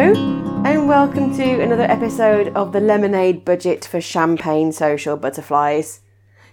Hello, 0.00 0.62
and 0.64 0.88
welcome 0.88 1.36
to 1.36 1.60
another 1.60 1.82
episode 1.82 2.48
of 2.56 2.72
the 2.72 2.80
Lemonade 2.80 3.44
Budget 3.44 3.84
for 3.84 4.00
Champagne 4.00 4.72
Social 4.72 5.14
Butterflies, 5.18 6.00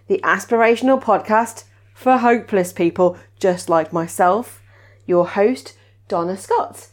the 0.08 0.20
aspirational 0.22 1.02
podcast 1.02 1.64
for 1.94 2.18
hopeless 2.18 2.74
people 2.74 3.18
just 3.40 3.70
like 3.70 3.94
myself, 3.94 4.62
your 5.06 5.30
host, 5.30 5.78
Donna 6.10 6.36
Scott. 6.36 6.90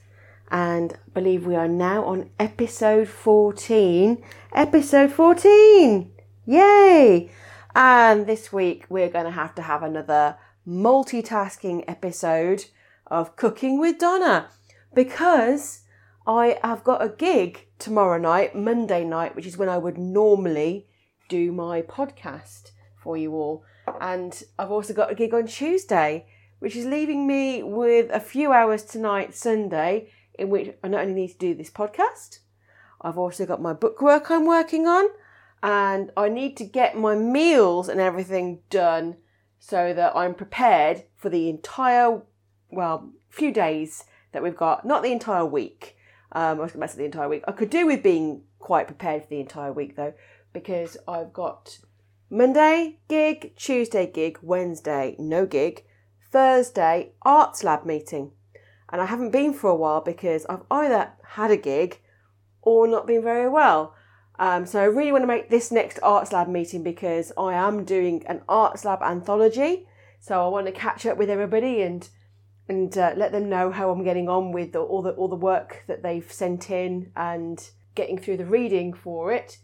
And 0.49 0.93
I 0.93 1.11
believe 1.13 1.45
we 1.45 1.57
are 1.57 1.67
now 1.67 2.05
on 2.05 2.31
episode 2.39 3.09
14. 3.09 4.23
Episode 4.53 5.11
14! 5.11 6.13
Yay! 6.47 7.31
And 7.75 8.27
this 8.29 8.53
week 8.53 8.85
we're 8.89 9.11
going 9.11 9.25
to 9.25 9.33
have 9.33 9.57
to 9.57 9.63
have 9.63 9.83
another 9.83 10.37
multitasking 10.65 11.83
episode 11.89 12.67
of 13.09 13.35
Cooking 13.35 13.81
with 13.81 13.99
Donna 13.99 14.51
because 14.95 15.81
I 16.27 16.59
have 16.63 16.85
got 16.85 17.03
a 17.03 17.11
gig 17.11 17.67
tomorrow 17.79 18.19
night, 18.19 18.57
Monday 18.57 19.05
night, 19.05 19.37
which 19.37 19.47
is 19.47 19.59
when 19.59 19.69
I 19.69 19.77
would 19.77 19.99
normally 19.99 20.87
do 21.29 21.53
my 21.53 21.83
podcast 21.83 22.71
for 22.97 23.17
you 23.17 23.35
all. 23.35 23.63
And 24.01 24.43
I've 24.59 24.71
also 24.71 24.95
got 24.95 25.13
a 25.13 25.15
gig 25.15 25.35
on 25.35 25.47
Tuesday, 25.47 26.27
which 26.61 26.77
is 26.77 26.87
leaving 26.87 27.27
me 27.27 27.63
with 27.63 28.11
a 28.11 28.21
few 28.21 28.53
hours 28.53 28.85
tonight, 28.85 29.35
Sunday, 29.35 30.11
in 30.39 30.49
which 30.49 30.75
I 30.83 30.89
not 30.89 31.03
only 31.03 31.15
need 31.15 31.33
to 31.33 31.39
do 31.39 31.55
this 31.55 31.71
podcast, 31.71 32.39
I've 33.03 33.19
also 33.19 33.45
got 33.45 33.61
my 33.61 33.75
book 33.75 34.01
work 34.01 34.31
I'm 34.31 34.47
working 34.47 34.87
on, 34.87 35.09
and 35.63 36.11
I 36.17 36.31
need 36.31 36.57
to 36.57 36.65
get 36.65 36.97
my 36.97 37.15
meals 37.15 37.91
and 37.91 38.01
everything 38.01 38.61
done 38.71 39.19
so 39.59 39.93
that 39.93 40.17
I'm 40.17 40.35
prepared 40.35 41.05
for 41.17 41.29
the 41.29 41.51
entire, 41.51 42.23
well, 42.71 43.11
few 43.29 43.53
days 43.53 44.05
that 44.33 44.43
we've 44.43 44.57
got, 44.57 44.87
not 44.87 45.03
the 45.03 45.13
entire 45.13 45.45
week. 45.45 45.97
Um, 46.35 46.59
I 46.59 46.63
was 46.63 46.73
going 46.73 46.87
to 46.87 46.93
say 46.93 46.99
the 46.99 47.05
entire 47.05 47.29
week. 47.29 47.45
I 47.47 47.53
could 47.53 47.71
do 47.71 47.87
with 47.87 48.03
being 48.03 48.43
quite 48.59 48.87
prepared 48.87 49.23
for 49.23 49.29
the 49.29 49.41
entire 49.41 49.73
week 49.73 49.97
though, 49.97 50.15
because 50.53 50.97
I've 51.07 51.33
got 51.33 51.79
Monday 52.31 52.99
gig, 53.09 53.55
Tuesday 53.57 54.11
gig, 54.11 54.39
Wednesday 54.43 55.15
no 55.19 55.47
gig, 55.47 55.85
Thursday 56.33 57.13
arts 57.23 57.63
lab 57.63 57.85
meeting. 57.85 58.33
And 58.91 59.01
I 59.01 59.07
haven't 59.07 59.31
been 59.31 59.55
for 59.55 59.71
a 59.71 59.77
while 59.77 60.01
because 60.01 60.45
I've 60.47 60.65
either 60.71 61.13
had 61.25 61.51
a 61.51 61.57
gig 61.57 62.01
or 62.63 62.89
not 62.89 63.07
been 63.07 63.23
very 63.23 63.49
well. 63.49 63.95
Um, 64.39 64.67
so 64.67 64.81
I 64.81 64.85
really 64.85 65.13
want 65.13 65.23
to 65.23 65.29
make 65.29 65.49
this 65.49 65.71
next 65.71 66.01
arts 66.03 66.33
lab 66.33 66.49
meeting 66.49 66.83
because 66.83 67.31
I 67.39 67.55
am 67.55 67.85
doing 67.85 68.25
an 68.27 68.43
arts 68.49 68.85
lab 68.85 69.01
anthology. 69.03 69.87
So 70.21 70.45
I 70.45 70.49
want 70.49 70.67
to 70.67 70.73
catch 70.73 71.07
up 71.07 71.19
with 71.19 71.31
everybody 71.31 71.83
and 71.83 72.09
and 72.69 72.97
uh, 72.97 73.13
let 73.17 73.33
them 73.33 73.49
know 73.49 73.71
how 73.71 73.91
I'm 73.91 74.05
getting 74.05 74.29
on 74.29 74.53
with 74.53 74.73
the, 74.73 74.81
all 74.81 75.03
the 75.03 75.11
all 75.13 75.29
the 75.29 75.37
work 75.37 75.85
that 75.87 76.03
they've 76.03 76.31
sent 76.31 76.71
in 76.71 77.13
and 77.15 77.71
getting 77.95 78.19
through 78.19 78.39
the 78.39 78.47
reading 78.47 78.93
for 78.93 79.33
it. 79.33 79.59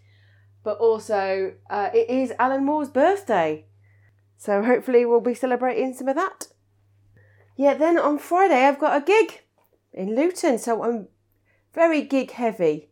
But 0.62 0.78
also, 0.78 1.54
uh, 1.70 1.88
it 1.94 2.10
is 2.10 2.32
Alan 2.38 2.64
Moore's 2.64 2.90
birthday, 2.90 3.64
so 4.36 4.62
hopefully 4.62 5.06
we'll 5.06 5.20
be 5.20 5.34
celebrating 5.34 5.94
some 5.94 6.08
of 6.08 6.16
that. 6.16 6.48
Yeah, 7.56 7.74
then 7.74 7.98
on 7.98 8.18
Friday 8.18 8.66
I've 8.66 8.78
got 8.78 9.02
a 9.02 9.04
gig 9.04 9.42
in 9.92 10.14
Luton, 10.14 10.58
so 10.58 10.82
I'm 10.82 11.08
very 11.74 12.02
gig 12.02 12.32
heavy, 12.32 12.90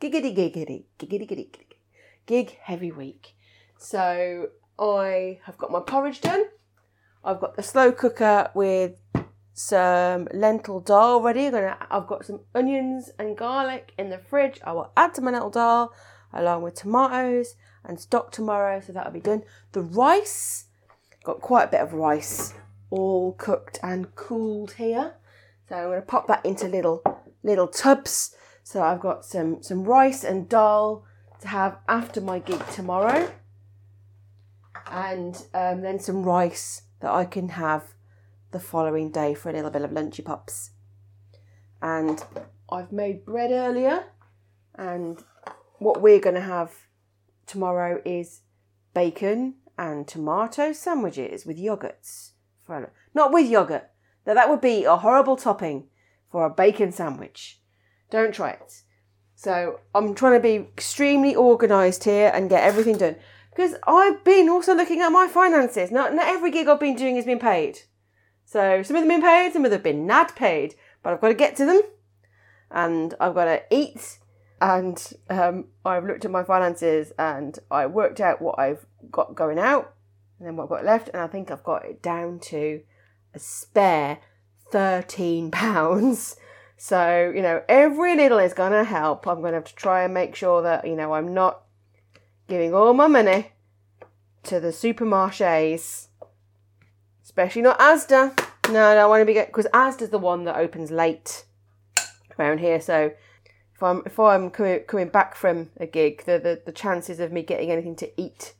giggity 0.00 0.34
giggity 0.34 0.84
giggity 0.98 1.28
giggity 1.28 1.48
gig 2.26 2.58
heavy 2.62 2.92
week. 2.92 3.36
So 3.78 4.48
I 4.78 5.40
have 5.44 5.58
got 5.58 5.70
my 5.70 5.80
porridge 5.80 6.20
done. 6.20 6.44
I've 7.24 7.40
got 7.40 7.56
the 7.56 7.62
slow 7.62 7.92
cooker 7.92 8.50
with 8.54 9.01
some 9.54 10.28
lentil 10.32 10.80
dal 10.80 11.20
ready. 11.20 11.46
I'm 11.46 11.52
gonna, 11.52 11.76
I've 11.90 12.06
got 12.06 12.24
some 12.24 12.40
onions 12.54 13.10
and 13.18 13.36
garlic 13.36 13.92
in 13.98 14.10
the 14.10 14.18
fridge. 14.18 14.60
I 14.64 14.72
will 14.72 14.92
add 14.96 15.14
to 15.14 15.20
my 15.20 15.30
lentil 15.30 15.50
dal 15.50 15.92
along 16.32 16.62
with 16.62 16.74
tomatoes 16.74 17.54
and 17.84 18.00
stock 18.00 18.32
tomorrow, 18.32 18.80
so 18.80 18.92
that'll 18.92 19.12
be 19.12 19.20
done. 19.20 19.42
The 19.72 19.82
rice, 19.82 20.66
got 21.24 21.40
quite 21.40 21.64
a 21.64 21.70
bit 21.70 21.80
of 21.80 21.92
rice 21.92 22.54
all 22.90 23.32
cooked 23.32 23.78
and 23.82 24.14
cooled 24.14 24.72
here. 24.72 25.14
So 25.68 25.76
I'm 25.76 25.88
gonna 25.88 26.02
pop 26.02 26.26
that 26.28 26.44
into 26.44 26.68
little 26.68 27.02
little 27.42 27.66
tubs. 27.66 28.36
So 28.62 28.82
I've 28.82 29.00
got 29.00 29.24
some 29.24 29.62
some 29.62 29.84
rice 29.84 30.22
and 30.24 30.48
dal 30.48 31.04
to 31.40 31.48
have 31.48 31.78
after 31.88 32.20
my 32.20 32.38
gig 32.38 32.64
tomorrow, 32.68 33.32
and 34.86 35.34
um, 35.54 35.80
then 35.80 35.98
some 35.98 36.22
rice 36.22 36.82
that 37.00 37.10
I 37.10 37.24
can 37.24 37.48
have 37.50 37.94
the 38.52 38.60
following 38.60 39.10
day 39.10 39.34
for 39.34 39.50
a 39.50 39.52
little 39.52 39.70
bit 39.70 39.82
of 39.82 39.90
lunchy 39.90 40.22
pops. 40.22 40.70
And 41.80 42.22
I've 42.70 42.92
made 42.92 43.24
bread 43.24 43.50
earlier, 43.50 44.04
and 44.74 45.22
what 45.78 46.00
we're 46.00 46.20
going 46.20 46.36
to 46.36 46.40
have 46.40 46.72
tomorrow 47.46 48.00
is 48.04 48.42
bacon 48.94 49.54
and 49.76 50.06
tomato 50.06 50.72
sandwiches 50.72 51.44
with 51.44 51.58
yogurts. 51.58 52.30
Not 53.14 53.32
with 53.32 53.50
yogurt. 53.50 53.90
Now 54.26 54.34
that 54.34 54.48
would 54.48 54.60
be 54.60 54.84
a 54.84 54.96
horrible 54.96 55.36
topping 55.36 55.88
for 56.30 56.46
a 56.46 56.50
bacon 56.50 56.92
sandwich. 56.92 57.60
Don't 58.10 58.34
try 58.34 58.50
it. 58.50 58.82
So 59.34 59.80
I'm 59.94 60.14
trying 60.14 60.34
to 60.34 60.40
be 60.40 60.56
extremely 60.56 61.34
organised 61.34 62.04
here 62.04 62.30
and 62.32 62.48
get 62.48 62.62
everything 62.62 62.96
done 62.96 63.16
because 63.50 63.74
I've 63.86 64.22
been 64.24 64.48
also 64.48 64.74
looking 64.74 65.00
at 65.00 65.10
my 65.10 65.26
finances. 65.26 65.90
Not 65.90 66.14
not 66.14 66.28
every 66.28 66.50
gig 66.50 66.68
I've 66.68 66.80
been 66.80 66.94
doing 66.94 67.16
has 67.16 67.24
been 67.24 67.40
paid. 67.40 67.80
So 68.52 68.82
some 68.82 68.96
of 68.96 69.02
them 69.02 69.10
have 69.10 69.20
been 69.22 69.26
paid, 69.26 69.52
some 69.54 69.64
of 69.64 69.70
them 69.70 69.78
have 69.78 69.82
been 69.82 70.06
not 70.06 70.36
paid, 70.36 70.74
but 71.02 71.14
I've 71.14 71.22
got 71.22 71.28
to 71.28 71.34
get 71.34 71.56
to 71.56 71.64
them, 71.64 71.80
and 72.70 73.14
I've 73.18 73.32
got 73.34 73.46
to 73.46 73.62
eat. 73.70 74.18
And 74.60 75.10
um, 75.30 75.68
I've 75.86 76.04
looked 76.04 76.26
at 76.26 76.30
my 76.30 76.44
finances 76.44 77.12
and 77.18 77.58
I 77.70 77.86
worked 77.86 78.20
out 78.20 78.42
what 78.42 78.58
I've 78.58 78.84
got 79.10 79.34
going 79.34 79.58
out 79.58 79.94
and 80.38 80.46
then 80.46 80.56
what 80.56 80.64
I've 80.64 80.68
got 80.68 80.84
left, 80.84 81.08
and 81.08 81.22
I 81.22 81.28
think 81.28 81.50
I've 81.50 81.64
got 81.64 81.86
it 81.86 82.02
down 82.02 82.40
to 82.40 82.82
a 83.34 83.38
spare 83.38 84.18
thirteen 84.70 85.50
pounds. 85.50 86.36
So 86.78 87.30
you 87.32 87.42
know, 87.42 87.62
every 87.68 88.16
little 88.16 88.40
is 88.40 88.54
gonna 88.54 88.82
help. 88.82 89.28
I'm 89.28 89.40
gonna 89.40 89.58
have 89.58 89.66
to 89.66 89.74
try 89.76 90.02
and 90.02 90.12
make 90.12 90.34
sure 90.34 90.62
that 90.62 90.84
you 90.84 90.96
know 90.96 91.12
I'm 91.12 91.32
not 91.32 91.62
giving 92.48 92.74
all 92.74 92.92
my 92.92 93.06
money 93.06 93.52
to 94.42 94.58
the 94.58 94.70
supermarchés 94.70 96.08
especially 97.32 97.62
not 97.62 97.78
Asda. 97.78 98.38
No, 98.70 98.84
I 98.84 98.94
don't 98.94 99.08
want 99.08 99.22
to 99.22 99.26
be 99.26 99.34
because 99.34 99.66
Asda's 99.72 100.10
the 100.10 100.18
one 100.18 100.44
that 100.44 100.56
opens 100.56 100.90
late 100.90 101.44
around 102.38 102.58
here. 102.58 102.80
So 102.80 103.12
if 103.74 103.82
I'm 103.82 104.02
if 104.04 104.18
I'm 104.18 104.50
coming 104.50 104.80
coming 104.80 105.08
back 105.08 105.34
from 105.34 105.70
a 105.78 105.86
gig, 105.86 106.24
the, 106.24 106.38
the 106.38 106.62
the 106.64 106.72
chances 106.72 107.20
of 107.20 107.32
me 107.32 107.42
getting 107.42 107.70
anything 107.70 107.96
to 107.96 108.20
eat 108.20 108.54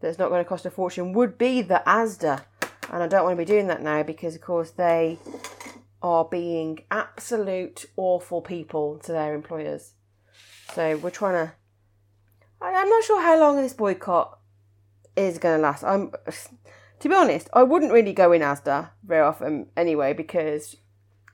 that's 0.00 0.18
not 0.18 0.28
going 0.28 0.42
to 0.42 0.48
cost 0.48 0.66
a 0.66 0.70
fortune 0.70 1.12
would 1.14 1.36
be 1.36 1.62
the 1.62 1.82
Asda, 1.86 2.44
and 2.92 3.02
I 3.02 3.08
don't 3.08 3.24
want 3.24 3.32
to 3.32 3.44
be 3.44 3.44
doing 3.44 3.66
that 3.66 3.82
now 3.82 4.02
because 4.02 4.36
of 4.36 4.40
course 4.40 4.70
they 4.70 5.18
are 6.00 6.24
being 6.24 6.84
absolute 6.90 7.86
awful 7.96 8.40
people 8.40 8.98
to 9.00 9.12
their 9.12 9.34
employers. 9.34 9.94
So 10.74 10.96
we're 10.96 11.10
trying 11.10 11.46
to. 11.46 11.52
I'm 12.60 12.88
not 12.88 13.04
sure 13.04 13.20
how 13.20 13.38
long 13.38 13.56
this 13.56 13.74
boycott 13.74 14.38
is 15.16 15.38
going 15.38 15.58
to 15.58 15.62
last. 15.62 15.84
I'm 15.84 16.12
to 17.00 17.08
be 17.08 17.14
honest, 17.14 17.48
I 17.52 17.62
wouldn't 17.62 17.92
really 17.92 18.12
go 18.12 18.32
in 18.32 18.42
Asda 18.42 18.90
very 19.04 19.22
often 19.22 19.66
anyway 19.76 20.12
because 20.12 20.76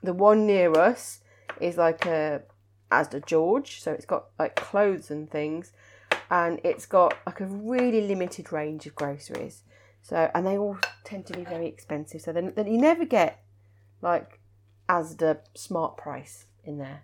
the 0.01 0.13
one 0.13 0.45
near 0.45 0.71
us 0.73 1.21
is 1.59 1.77
like 1.77 2.05
a 2.05 2.43
Asda 2.91 3.25
George, 3.25 3.81
so 3.81 3.91
it's 3.91 4.05
got 4.05 4.25
like 4.37 4.55
clothes 4.55 5.09
and 5.09 5.29
things, 5.29 5.71
and 6.29 6.59
it's 6.63 6.85
got 6.85 7.17
like 7.25 7.39
a 7.39 7.45
really 7.45 8.01
limited 8.01 8.51
range 8.51 8.85
of 8.85 8.95
groceries. 8.95 9.63
So 10.01 10.29
and 10.35 10.45
they 10.45 10.57
all 10.57 10.77
tend 11.05 11.25
to 11.27 11.33
be 11.33 11.45
very 11.45 11.67
expensive. 11.67 12.21
So 12.21 12.33
then, 12.33 12.53
then 12.55 12.67
you 12.67 12.77
never 12.77 13.05
get 13.05 13.41
like 14.01 14.39
Asda 14.89 15.39
smart 15.55 15.97
price 15.97 16.45
in 16.65 16.77
there. 16.77 17.03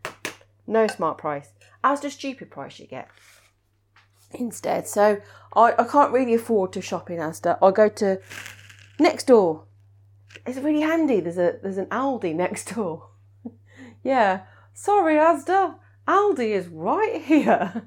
No 0.67 0.85
smart 0.87 1.17
price. 1.17 1.53
Asda 1.83 2.11
stupid 2.11 2.51
price 2.51 2.77
you 2.79 2.87
get 2.87 3.09
instead. 4.31 4.87
So 4.87 5.21
I, 5.53 5.73
I 5.77 5.83
can't 5.83 6.13
really 6.13 6.33
afford 6.33 6.73
to 6.73 6.81
shop 6.81 7.09
in 7.09 7.17
Asda. 7.17 7.57
I 7.61 7.71
go 7.71 7.89
to 7.89 8.19
next 8.99 9.27
door. 9.27 9.65
It's 10.45 10.57
really 10.57 10.81
handy. 10.81 11.19
There's 11.19 11.37
a 11.37 11.57
there's 11.61 11.77
an 11.77 11.87
Aldi 11.87 12.35
next 12.43 12.75
door. 12.75 13.09
yeah. 14.03 14.41
Sorry, 14.73 15.15
Asda. 15.15 15.75
Aldi 16.07 16.49
is 16.51 16.67
right 16.67 17.21
here. 17.21 17.83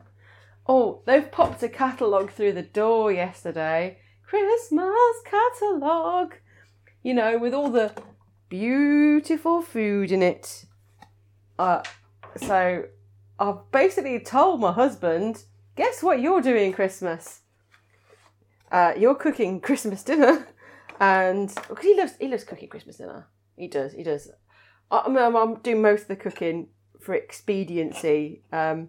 Oh, 0.66 1.02
they've 1.06 1.30
popped 1.30 1.62
a 1.62 1.68
catalogue 1.68 2.30
through 2.30 2.52
the 2.52 2.62
door 2.62 3.10
yesterday. 3.10 3.98
Christmas 4.24 5.16
catalogue. 5.24 6.34
You 7.02 7.14
know, 7.14 7.38
with 7.38 7.52
all 7.52 7.70
the 7.70 7.92
beautiful 8.48 9.62
food 9.62 10.12
in 10.12 10.22
it. 10.22 10.66
Uh, 11.58 11.82
so 12.36 12.84
I've 13.38 13.70
basically 13.72 14.20
told 14.20 14.60
my 14.60 14.72
husband, 14.72 15.44
guess 15.76 16.02
what 16.02 16.20
you're 16.20 16.40
doing 16.40 16.72
Christmas? 16.72 17.40
Uh, 18.70 18.92
you're 18.96 19.14
cooking 19.14 19.60
Christmas 19.68 20.02
dinner, 20.02 20.46
and 21.00 21.54
because 21.68 21.84
he 21.84 21.94
loves 21.96 22.14
he 22.18 22.28
loves 22.28 22.44
cooking 22.44 22.68
Christmas 22.68 22.96
dinner. 22.96 23.28
He 23.56 23.68
does, 23.68 23.92
he 23.92 24.02
does. 24.02 24.30
I, 24.90 25.02
I'm, 25.06 25.16
I'm 25.16 25.54
doing 25.56 25.82
most 25.82 26.02
of 26.02 26.08
the 26.08 26.16
cooking 26.16 26.68
for 27.00 27.14
expediency. 27.14 28.42
Um, 28.52 28.88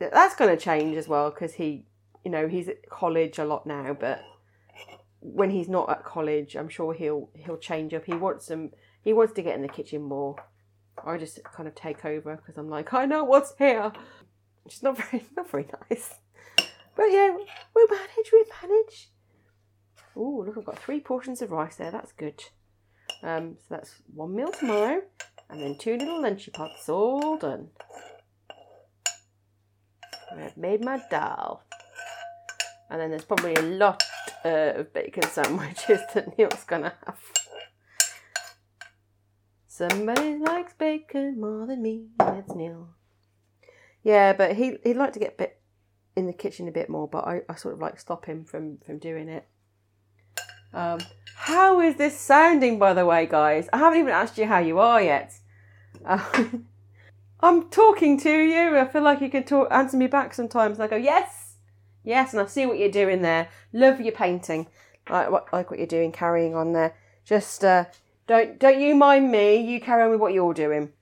that's 0.00 0.34
going 0.34 0.56
to 0.56 0.62
change 0.62 0.96
as 0.96 1.06
well 1.06 1.30
because 1.30 1.54
he, 1.54 1.86
you 2.24 2.30
know, 2.30 2.48
he's 2.48 2.68
at 2.68 2.88
college 2.88 3.38
a 3.38 3.44
lot 3.44 3.66
now, 3.66 3.96
but 3.98 4.22
when 5.20 5.50
he's 5.50 5.68
not 5.68 5.88
at 5.88 6.04
college, 6.04 6.56
I'm 6.56 6.68
sure 6.68 6.92
he'll 6.94 7.30
he'll 7.34 7.58
change 7.58 7.94
up. 7.94 8.04
He 8.04 8.14
wants 8.14 8.46
some. 8.46 8.70
He 9.02 9.12
wants 9.12 9.32
to 9.34 9.42
get 9.42 9.54
in 9.54 9.62
the 9.62 9.68
kitchen 9.68 10.02
more. 10.02 10.36
I 11.04 11.16
just 11.16 11.42
kind 11.44 11.68
of 11.68 11.74
take 11.74 12.04
over 12.04 12.36
because 12.36 12.58
I'm 12.58 12.68
like, 12.68 12.92
I 12.92 13.06
know 13.06 13.24
what's 13.24 13.54
here. 13.56 13.92
It's 14.66 14.82
not 14.82 14.96
very 14.96 15.24
not 15.36 15.50
very 15.50 15.66
nice. 15.90 16.14
But 16.94 17.06
yeah, 17.10 17.34
we 17.74 17.86
manage. 17.90 18.32
We 18.32 18.44
manage. 18.62 19.10
Oh, 20.14 20.44
look, 20.46 20.58
I've 20.58 20.64
got 20.64 20.78
three 20.78 21.00
portions 21.00 21.40
of 21.40 21.50
rice 21.50 21.76
there. 21.76 21.90
That's 21.90 22.12
good. 22.12 22.42
Um, 23.22 23.56
so 23.58 23.66
that's 23.76 23.94
one 24.14 24.34
meal 24.34 24.52
tomorrow, 24.52 25.02
and 25.48 25.60
then 25.60 25.78
two 25.78 25.96
little 25.96 26.20
lunchy 26.20 26.52
pots 26.52 26.88
all 26.88 27.38
done. 27.38 27.68
I've 30.36 30.56
made 30.56 30.84
my 30.84 31.00
dal. 31.10 31.62
And 32.90 33.00
then 33.00 33.10
there's 33.10 33.24
probably 33.24 33.54
a 33.54 33.62
lot 33.62 34.02
uh, 34.44 34.72
of 34.76 34.92
bacon 34.92 35.24
sandwiches 35.24 36.00
that 36.14 36.36
Neil's 36.36 36.64
gonna 36.64 36.94
have. 37.06 37.20
Somebody 39.66 40.36
likes 40.38 40.74
bacon 40.74 41.40
more 41.40 41.66
than 41.66 41.82
me. 41.82 42.08
It's 42.20 42.54
Neil. 42.54 42.90
Yeah, 44.02 44.32
but 44.32 44.56
he 44.56 44.78
he'd 44.84 44.96
like 44.96 45.12
to 45.14 45.18
get 45.18 45.38
bit 45.38 45.60
in 46.16 46.26
the 46.26 46.32
kitchen 46.32 46.68
a 46.68 46.72
bit 46.72 46.88
more, 46.88 47.08
but 47.08 47.26
I, 47.26 47.42
I 47.48 47.54
sort 47.54 47.74
of 47.74 47.80
like 47.80 47.98
stop 47.98 48.26
him 48.26 48.44
from 48.44 48.78
from 48.78 48.98
doing 48.98 49.28
it. 49.28 49.46
Um, 50.74 51.00
how 51.36 51.80
is 51.80 51.96
this 51.96 52.18
sounding, 52.18 52.78
by 52.78 52.94
the 52.94 53.04
way, 53.04 53.26
guys? 53.26 53.68
I 53.72 53.78
haven't 53.78 53.98
even 53.98 54.12
asked 54.12 54.38
you 54.38 54.46
how 54.46 54.58
you 54.58 54.78
are 54.78 55.02
yet. 55.02 55.34
Uh, 56.04 56.44
I'm 57.40 57.68
talking 57.68 58.18
to 58.20 58.30
you. 58.30 58.78
I 58.78 58.86
feel 58.86 59.02
like 59.02 59.20
you 59.20 59.28
can 59.28 59.44
talk, 59.44 59.68
answer 59.70 59.96
me 59.96 60.06
back 60.06 60.32
sometimes. 60.32 60.78
And 60.78 60.84
I 60.84 60.86
go, 60.86 60.96
yes, 60.96 61.56
yes, 62.04 62.32
and 62.32 62.40
I 62.40 62.46
see 62.46 62.66
what 62.66 62.78
you're 62.78 62.90
doing 62.90 63.22
there. 63.22 63.48
Love 63.72 64.00
your 64.00 64.12
painting. 64.12 64.68
Like 65.10 65.30
what, 65.30 65.52
like 65.52 65.70
what 65.70 65.78
you're 65.80 65.88
doing, 65.88 66.12
carrying 66.12 66.54
on 66.54 66.72
there. 66.72 66.94
Just 67.24 67.64
uh, 67.64 67.86
don't 68.26 68.58
don't 68.58 68.80
you 68.80 68.94
mind 68.94 69.30
me. 69.30 69.56
You 69.56 69.80
carry 69.80 70.04
on 70.04 70.10
with 70.10 70.20
what 70.20 70.32
you're 70.32 70.54
doing. 70.54 70.92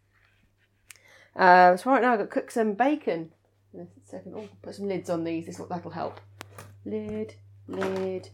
Uh, 1.37 1.77
so 1.77 1.91
right 1.91 2.03
now 2.03 2.13
I've 2.13 2.19
got 2.19 2.25
to 2.25 2.31
cook 2.31 2.51
some 2.51 2.75
bacon. 2.75 3.31
In 3.73 3.81
a 3.81 3.87
Second, 4.05 4.35
oh, 4.37 4.49
put 4.63 4.75
some 4.75 4.89
lids 4.89 5.09
on 5.09 5.25
these. 5.25 5.47
This 5.47 5.57
that'll 5.57 5.91
help. 5.91 6.21
Lid, 6.85 7.35
lid. 7.69 8.29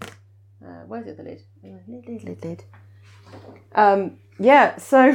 Uh, 0.65 0.85
where's 0.87 1.05
the 1.05 1.13
other 1.13 1.23
lid? 1.23 1.43
Lid, 1.63 2.07
lid, 2.07 2.25
lid, 2.25 2.45
lid. 2.45 2.65
Um, 3.75 4.19
yeah. 4.39 4.77
So, 4.79 5.15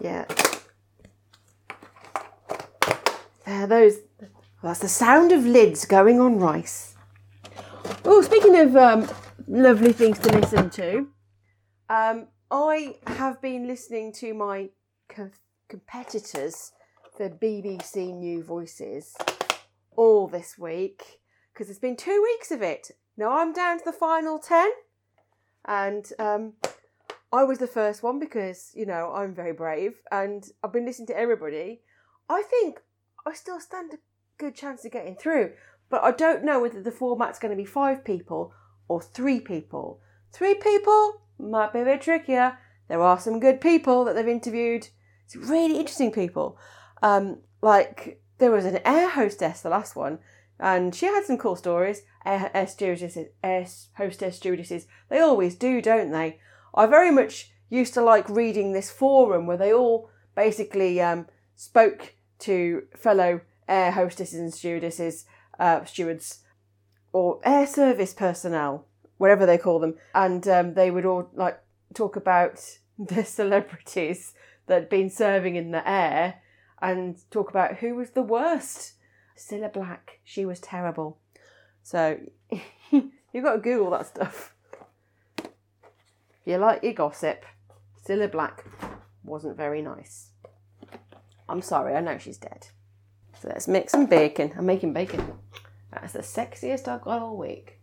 yeah. 0.00 0.24
There, 3.46 3.66
those. 3.66 3.98
That's 4.62 4.80
the 4.80 4.88
sound 4.88 5.30
of 5.30 5.44
lids 5.44 5.84
going 5.84 6.20
on 6.20 6.38
rice. 6.38 6.94
Oh, 8.04 8.22
speaking 8.22 8.56
of 8.58 8.74
um, 8.76 9.08
lovely 9.46 9.92
things 9.92 10.18
to 10.20 10.32
listen 10.32 10.70
to, 10.70 11.08
um, 11.88 12.26
I 12.50 12.96
have 13.06 13.40
been 13.42 13.66
listening 13.66 14.12
to 14.14 14.32
my 14.32 14.70
co- 15.14 15.30
competitors 15.68 16.72
for 17.16 17.28
BBC 17.28 18.14
New 18.14 18.42
Voices 18.42 19.14
all 19.96 20.26
this 20.26 20.58
week 20.58 21.20
because 21.52 21.70
it's 21.70 21.78
been 21.78 21.96
two 21.96 22.22
weeks 22.22 22.50
of 22.50 22.62
it. 22.62 22.90
Now 23.16 23.38
I'm 23.38 23.52
down 23.52 23.78
to 23.78 23.84
the 23.84 23.92
final 23.92 24.38
10, 24.38 24.68
and 25.66 26.04
um, 26.18 26.54
I 27.32 27.44
was 27.44 27.58
the 27.58 27.66
first 27.66 28.02
one 28.02 28.18
because, 28.18 28.72
you 28.74 28.86
know, 28.86 29.12
I'm 29.14 29.34
very 29.34 29.52
brave 29.52 29.94
and 30.10 30.44
I've 30.62 30.72
been 30.72 30.84
listening 30.84 31.08
to 31.08 31.18
everybody. 31.18 31.82
I 32.28 32.42
think 32.42 32.80
I 33.26 33.34
still 33.34 33.60
stand 33.60 33.92
a 33.92 33.98
good 34.38 34.54
chance 34.54 34.84
of 34.84 34.92
getting 34.92 35.16
through, 35.16 35.52
but 35.90 36.02
I 36.02 36.10
don't 36.10 36.44
know 36.44 36.60
whether 36.60 36.82
the 36.82 36.90
format's 36.90 37.38
going 37.38 37.50
to 37.50 37.62
be 37.62 37.64
five 37.64 38.04
people 38.04 38.52
or 38.88 39.00
three 39.00 39.40
people. 39.40 40.00
Three 40.32 40.54
people 40.54 41.22
might 41.38 41.72
be 41.72 41.80
a 41.80 41.84
bit 41.84 42.02
trickier. 42.02 42.58
There 42.88 43.02
are 43.02 43.18
some 43.18 43.40
good 43.40 43.60
people 43.60 44.04
that 44.04 44.14
they've 44.14 44.28
interviewed. 44.28 44.88
It's 45.24 45.36
really 45.36 45.78
interesting 45.78 46.12
people. 46.12 46.58
Um, 47.02 47.38
like 47.62 48.20
there 48.38 48.50
was 48.50 48.64
an 48.64 48.80
air 48.84 49.08
hostess, 49.08 49.62
the 49.62 49.68
last 49.68 49.96
one, 49.96 50.18
and 50.58 50.94
she 50.94 51.06
had 51.06 51.24
some 51.24 51.38
cool 51.38 51.56
stories. 51.56 52.02
Air, 52.24 52.50
air 52.54 52.66
stewardesses, 52.66 53.28
air 53.42 53.66
hostess 53.96 54.36
stewardesses, 54.36 54.86
they 55.10 55.20
always 55.20 55.54
do, 55.54 55.82
don't 55.82 56.10
they? 56.10 56.40
I 56.74 56.86
very 56.86 57.10
much 57.10 57.50
used 57.68 57.94
to 57.94 58.02
like 58.02 58.28
reading 58.28 58.72
this 58.72 58.90
forum 58.90 59.46
where 59.46 59.56
they 59.56 59.72
all 59.72 60.10
basically 60.34 61.00
um, 61.00 61.26
spoke 61.54 62.14
to 62.40 62.84
fellow 62.96 63.40
air 63.68 63.92
hostesses 63.92 64.38
and 64.38 64.52
stewardesses, 64.52 65.26
uh, 65.58 65.84
stewards, 65.84 66.40
or 67.12 67.40
air 67.44 67.66
service 67.66 68.12
personnel, 68.12 68.86
whatever 69.18 69.46
they 69.46 69.58
call 69.58 69.78
them, 69.78 69.94
and 70.14 70.46
um, 70.48 70.74
they 70.74 70.90
would 70.90 71.04
all 71.04 71.30
like 71.34 71.58
talk 71.94 72.16
about 72.16 72.60
the 72.98 73.24
celebrities 73.24 74.34
that 74.66 74.74
had 74.74 74.88
been 74.88 75.10
serving 75.10 75.56
in 75.56 75.70
the 75.70 75.88
air 75.88 76.42
and 76.80 77.18
talk 77.30 77.50
about 77.50 77.76
who 77.76 77.94
was 77.94 78.10
the 78.10 78.22
worst. 78.22 78.94
Cilla 79.36 79.72
Black, 79.72 80.20
she 80.22 80.44
was 80.44 80.60
terrible. 80.60 81.18
So 81.82 82.18
you've 82.90 83.44
got 83.44 83.54
to 83.54 83.58
Google 83.58 83.90
that 83.90 84.06
stuff. 84.06 84.54
If 85.38 85.50
you 86.46 86.56
like 86.56 86.82
your 86.82 86.92
gossip, 86.92 87.44
Cilla 88.06 88.30
Black 88.30 88.64
wasn't 89.22 89.56
very 89.56 89.82
nice. 89.82 90.30
I'm 91.48 91.62
sorry, 91.62 91.94
I 91.94 92.00
know 92.00 92.18
she's 92.18 92.38
dead. 92.38 92.68
So 93.40 93.48
let's 93.48 93.68
make 93.68 93.90
some 93.90 94.06
bacon. 94.06 94.52
I'm 94.56 94.66
making 94.66 94.92
bacon. 94.92 95.32
That's 95.90 96.12
the 96.12 96.20
sexiest 96.20 96.88
I've 96.88 97.02
got 97.02 97.22
all 97.22 97.36
week. 97.36 97.80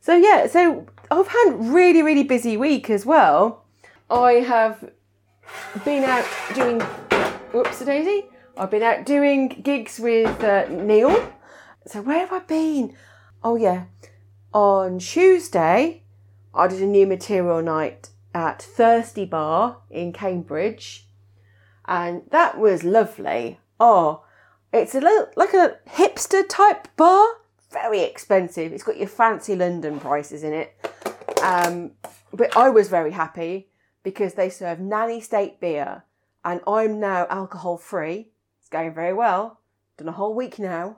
So 0.00 0.14
yeah, 0.14 0.46
so 0.46 0.86
I've 1.10 1.28
had 1.28 1.54
really, 1.58 2.02
really 2.02 2.22
busy 2.22 2.56
week 2.56 2.88
as 2.90 3.04
well. 3.04 3.64
I 4.10 4.32
have 4.32 4.90
been 5.84 6.04
out 6.04 6.26
doing 6.54 6.80
whoops 7.52 7.84
daisy. 7.84 8.26
I've 8.56 8.70
been 8.70 8.82
out 8.82 9.06
doing 9.06 9.48
gigs 9.48 9.98
with 9.98 10.42
uh, 10.42 10.66
Neil. 10.68 11.32
So 11.86 12.02
where 12.02 12.20
have 12.20 12.32
I 12.32 12.40
been? 12.40 12.94
Oh 13.42 13.56
yeah, 13.56 13.84
on 14.52 14.98
Tuesday 14.98 16.02
I 16.54 16.66
did 16.66 16.82
a 16.82 16.86
new 16.86 17.06
material 17.06 17.62
night 17.62 18.10
at 18.34 18.60
Thirsty 18.60 19.24
Bar 19.24 19.78
in 19.90 20.12
Cambridge, 20.12 21.08
and 21.86 22.22
that 22.30 22.58
was 22.58 22.84
lovely. 22.84 23.60
Oh, 23.78 24.24
it's 24.72 24.94
a 24.94 25.00
little 25.00 25.28
like 25.36 25.54
a 25.54 25.76
hipster 25.88 26.44
type 26.48 26.88
bar, 26.96 27.26
very 27.70 28.00
expensive. 28.00 28.72
It's 28.72 28.82
got 28.82 28.98
your 28.98 29.08
fancy 29.08 29.54
London 29.54 30.00
prices 30.00 30.42
in 30.42 30.52
it, 30.52 30.76
um, 31.42 31.92
but 32.32 32.56
I 32.56 32.70
was 32.70 32.88
very 32.88 33.12
happy 33.12 33.67
because 34.08 34.32
they 34.32 34.48
serve 34.48 34.80
nanny 34.80 35.20
state 35.20 35.60
beer, 35.60 36.02
and 36.42 36.62
I'm 36.66 36.98
now 36.98 37.26
alcohol 37.28 37.76
free. 37.76 38.30
It's 38.58 38.70
going 38.70 38.94
very 38.94 39.12
well. 39.12 39.60
Done 39.98 40.08
a 40.08 40.12
whole 40.12 40.34
week 40.34 40.58
now. 40.58 40.96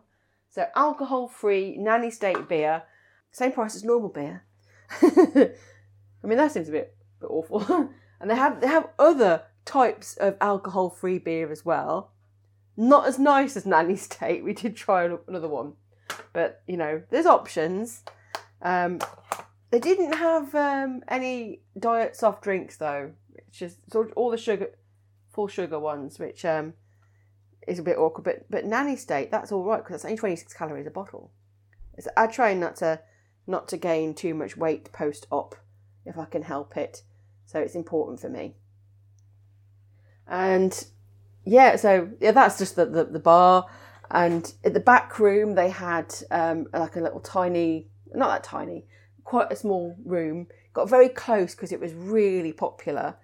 So 0.49 0.67
alcohol 0.76 1.26
free 1.26 1.76
nanny 1.76 2.12
state 2.12 2.49
beer, 2.49 2.85
same 3.33 3.50
price 3.50 3.75
as 3.75 3.83
normal 3.83 4.11
beer. 4.11 4.45
I 5.02 5.52
mean 6.23 6.38
that 6.38 6.52
seems 6.52 6.69
a 6.69 6.73
bit, 6.73 6.95
bit 7.21 7.31
awful. 7.31 7.90
and 8.21 8.31
they 8.31 8.37
have 8.37 8.61
they 8.61 8.69
have 8.69 8.88
other 8.97 9.43
types 9.64 10.17
of 10.19 10.37
alcohol 10.40 10.88
free 10.88 11.19
beer 11.19 11.50
as 11.50 11.64
well. 11.64 12.12
Not 12.76 13.09
as 13.09 13.19
nice 13.19 13.57
as 13.57 13.67
Nanny 13.67 13.97
State. 13.97 14.45
We 14.49 14.52
did 14.52 14.76
try 14.76 15.09
another 15.26 15.49
one, 15.49 15.73
but 16.33 16.62
you 16.69 16.76
know, 16.76 17.02
there's 17.11 17.26
options. 17.26 18.05
Um, 18.62 19.00
they 19.70 19.78
didn't 19.78 20.14
have 20.14 20.54
um, 20.54 21.02
any 21.08 21.60
diet 21.78 22.16
soft 22.16 22.42
drinks 22.42 22.76
though. 22.76 23.12
It's 23.34 23.58
just 23.58 23.78
all 24.16 24.30
the 24.30 24.36
sugar, 24.36 24.70
full 25.32 25.48
sugar 25.48 25.78
ones, 25.78 26.18
which 26.18 26.44
um, 26.44 26.74
is 27.66 27.78
a 27.78 27.82
bit 27.82 27.98
awkward. 27.98 28.24
But 28.24 28.50
but 28.50 28.64
Nanny 28.64 28.96
State, 28.96 29.30
that's 29.30 29.52
all 29.52 29.64
right 29.64 29.82
because 29.82 29.96
it's 29.96 30.04
only 30.04 30.16
26 30.16 30.52
calories 30.54 30.86
a 30.86 30.90
bottle. 30.90 31.30
It's, 31.96 32.08
I 32.16 32.26
try 32.26 32.54
not 32.54 32.76
to 32.76 33.00
not 33.46 33.68
to 33.68 33.76
gain 33.76 34.14
too 34.14 34.34
much 34.34 34.56
weight 34.56 34.92
post 34.92 35.26
op 35.30 35.54
if 36.04 36.18
I 36.18 36.24
can 36.24 36.42
help 36.42 36.76
it. 36.76 37.02
So 37.46 37.60
it's 37.60 37.74
important 37.74 38.20
for 38.20 38.28
me. 38.28 38.54
And 40.26 40.84
yeah, 41.44 41.76
so 41.76 42.10
yeah, 42.20 42.32
that's 42.32 42.58
just 42.58 42.76
the, 42.76 42.86
the, 42.86 43.04
the 43.04 43.18
bar. 43.18 43.66
And 44.10 44.52
at 44.64 44.74
the 44.74 44.80
back 44.80 45.18
room, 45.18 45.54
they 45.54 45.70
had 45.70 46.14
um, 46.30 46.66
like 46.72 46.96
a 46.96 47.00
little 47.00 47.20
tiny, 47.20 47.88
not 48.12 48.28
that 48.28 48.44
tiny, 48.44 48.86
quite 49.30 49.52
a 49.52 49.56
small 49.56 49.96
room. 50.04 50.49
Got 50.72 50.90
very 50.90 51.08
close 51.08 51.54
because 51.54 51.70
it 51.70 51.78
was 51.78 51.94
really 51.94 52.52
popular 52.52 53.14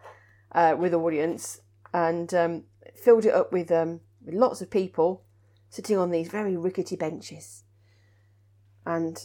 uh, 0.53 0.77
with 0.79 0.95
audience 0.95 1.63
and 1.93 2.33
um, 2.33 2.63
filled 2.95 3.25
it 3.25 3.35
up 3.35 3.53
with, 3.53 3.73
um, 3.73 3.99
with 4.25 4.37
lots 4.37 4.61
of 4.61 4.71
people 4.71 5.25
sitting 5.69 5.99
on 5.99 6.13
these 6.13 6.29
very 6.29 6.57
rickety 6.57 6.95
benches. 6.95 7.65
And 8.87 9.19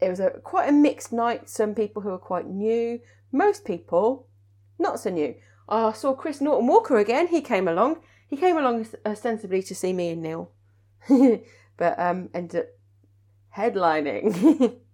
it 0.00 0.08
was 0.08 0.20
a 0.20 0.30
quite 0.44 0.68
a 0.68 0.72
mixed 0.72 1.12
night. 1.12 1.48
Some 1.48 1.74
people 1.74 2.02
who 2.02 2.10
were 2.10 2.18
quite 2.18 2.46
new, 2.46 3.00
most 3.32 3.64
people 3.64 4.28
not 4.78 5.00
so 5.00 5.10
new. 5.10 5.34
I 5.68 5.90
saw 5.90 6.14
Chris 6.14 6.40
Norton 6.40 6.68
Walker 6.68 6.96
again. 6.98 7.26
He 7.26 7.40
came 7.40 7.66
along. 7.66 8.02
He 8.28 8.36
came 8.36 8.56
along 8.56 8.86
ostensibly 9.04 9.64
to 9.64 9.74
see 9.74 9.92
me 9.92 10.10
and 10.10 10.22
Neil, 10.22 10.52
but 11.76 11.98
um, 11.98 12.30
ended 12.32 12.60
up 12.60 12.66
headlining. 13.56 14.78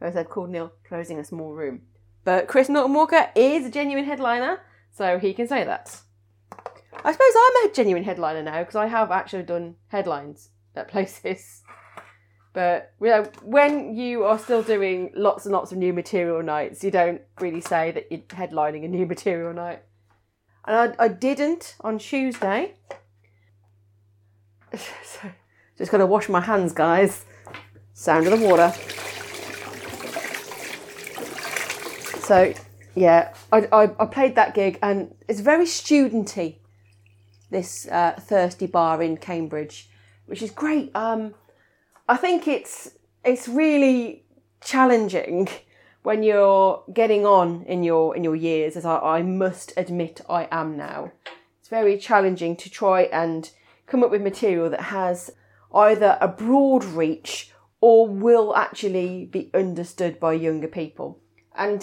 I've 0.00 0.28
called 0.28 0.50
Neil 0.50 0.72
closing 0.86 1.18
a 1.18 1.24
small 1.24 1.52
room. 1.52 1.82
But 2.24 2.46
Chris 2.46 2.68
Norton 2.68 2.94
Walker 2.94 3.30
is 3.34 3.66
a 3.66 3.70
genuine 3.70 4.04
headliner, 4.04 4.60
so 4.92 5.18
he 5.18 5.32
can 5.32 5.48
say 5.48 5.64
that. 5.64 6.00
I 7.04 7.12
suppose 7.12 7.32
I'm 7.34 7.70
a 7.70 7.74
genuine 7.74 8.04
headliner 8.04 8.42
now 8.42 8.60
because 8.60 8.76
I 8.76 8.86
have 8.86 9.10
actually 9.10 9.44
done 9.44 9.76
headlines 9.88 10.50
at 10.74 10.88
places. 10.88 11.62
But 12.52 12.92
you 13.00 13.08
know, 13.08 13.24
when 13.42 13.94
you 13.96 14.24
are 14.24 14.38
still 14.38 14.62
doing 14.62 15.12
lots 15.14 15.44
and 15.44 15.52
lots 15.52 15.70
of 15.70 15.78
new 15.78 15.92
material 15.92 16.42
nights, 16.42 16.82
you 16.82 16.90
don't 16.90 17.20
really 17.40 17.60
say 17.60 17.92
that 17.92 18.10
you're 18.10 18.20
headlining 18.20 18.84
a 18.84 18.88
new 18.88 19.06
material 19.14 19.52
night. 19.52 19.82
And 20.66 20.94
I, 20.98 21.04
I 21.04 21.08
didn't 21.08 21.76
on 21.80 21.98
Tuesday. 21.98 22.74
so, 24.74 25.30
just 25.76 25.90
got 25.90 25.98
to 25.98 26.06
wash 26.06 26.28
my 26.28 26.40
hands, 26.40 26.72
guys. 26.72 27.24
Sound 27.94 28.26
of 28.26 28.38
the 28.38 28.46
water. 28.46 28.74
So 32.28 32.52
yeah, 32.94 33.32
I, 33.50 33.66
I, 33.72 33.84
I 33.98 34.04
played 34.04 34.34
that 34.34 34.54
gig 34.54 34.78
and 34.82 35.14
it's 35.28 35.40
very 35.40 35.64
studenty. 35.64 36.56
This 37.50 37.88
uh, 37.88 38.20
thirsty 38.20 38.66
bar 38.66 39.02
in 39.02 39.16
Cambridge, 39.16 39.88
which 40.26 40.42
is 40.42 40.50
great. 40.50 40.94
Um, 40.94 41.32
I 42.06 42.18
think 42.18 42.46
it's 42.46 42.90
it's 43.24 43.48
really 43.48 44.24
challenging 44.60 45.48
when 46.02 46.22
you're 46.22 46.84
getting 46.92 47.24
on 47.24 47.62
in 47.62 47.82
your 47.82 48.14
in 48.14 48.24
your 48.24 48.36
years, 48.36 48.76
as 48.76 48.84
I, 48.84 48.98
I 48.98 49.22
must 49.22 49.72
admit 49.74 50.20
I 50.28 50.48
am 50.50 50.76
now. 50.76 51.12
It's 51.60 51.70
very 51.70 51.96
challenging 51.96 52.56
to 52.56 52.68
try 52.68 53.04
and 53.04 53.50
come 53.86 54.04
up 54.04 54.10
with 54.10 54.20
material 54.20 54.68
that 54.68 54.82
has 54.82 55.30
either 55.74 56.18
a 56.20 56.28
broad 56.28 56.84
reach 56.84 57.52
or 57.80 58.06
will 58.06 58.54
actually 58.54 59.24
be 59.24 59.50
understood 59.54 60.20
by 60.20 60.34
younger 60.34 60.68
people. 60.68 61.22
And 61.54 61.82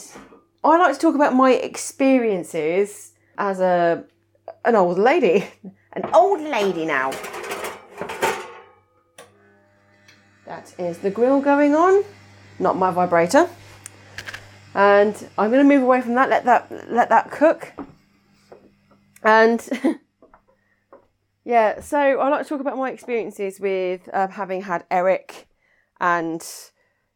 I 0.66 0.78
like 0.78 0.96
to 0.96 1.00
talk 1.00 1.14
about 1.14 1.36
my 1.36 1.52
experiences 1.52 3.14
as 3.38 3.60
a 3.60 4.04
an 4.64 4.76
old 4.76 4.98
lady, 4.98 5.48
an 5.94 6.10
old 6.12 6.42
lady 6.42 6.86
now. 6.86 7.12
That 10.46 10.74
is 10.80 10.98
the 11.00 11.12
grill 11.12 11.40
going 11.40 11.76
on, 11.76 12.04
not 12.58 12.78
my 12.78 12.90
vibrator. 12.90 13.48
And 14.74 15.16
I'm 15.38 15.52
going 15.52 15.68
to 15.68 15.76
move 15.76 15.84
away 15.84 16.02
from 16.02 16.16
that. 16.16 16.30
Let 16.30 16.46
that 16.46 16.92
let 16.92 17.10
that 17.10 17.30
cook. 17.30 17.72
And 19.24 19.62
yeah, 21.46 21.80
so 21.80 22.00
I 22.00 22.30
like 22.30 22.42
to 22.42 22.50
talk 22.50 22.60
about 22.60 22.78
my 22.78 22.90
experiences 22.90 23.60
with 23.60 24.10
uh, 24.12 24.30
having 24.30 24.64
had 24.64 24.84
Eric 24.90 25.48
and 26.00 26.44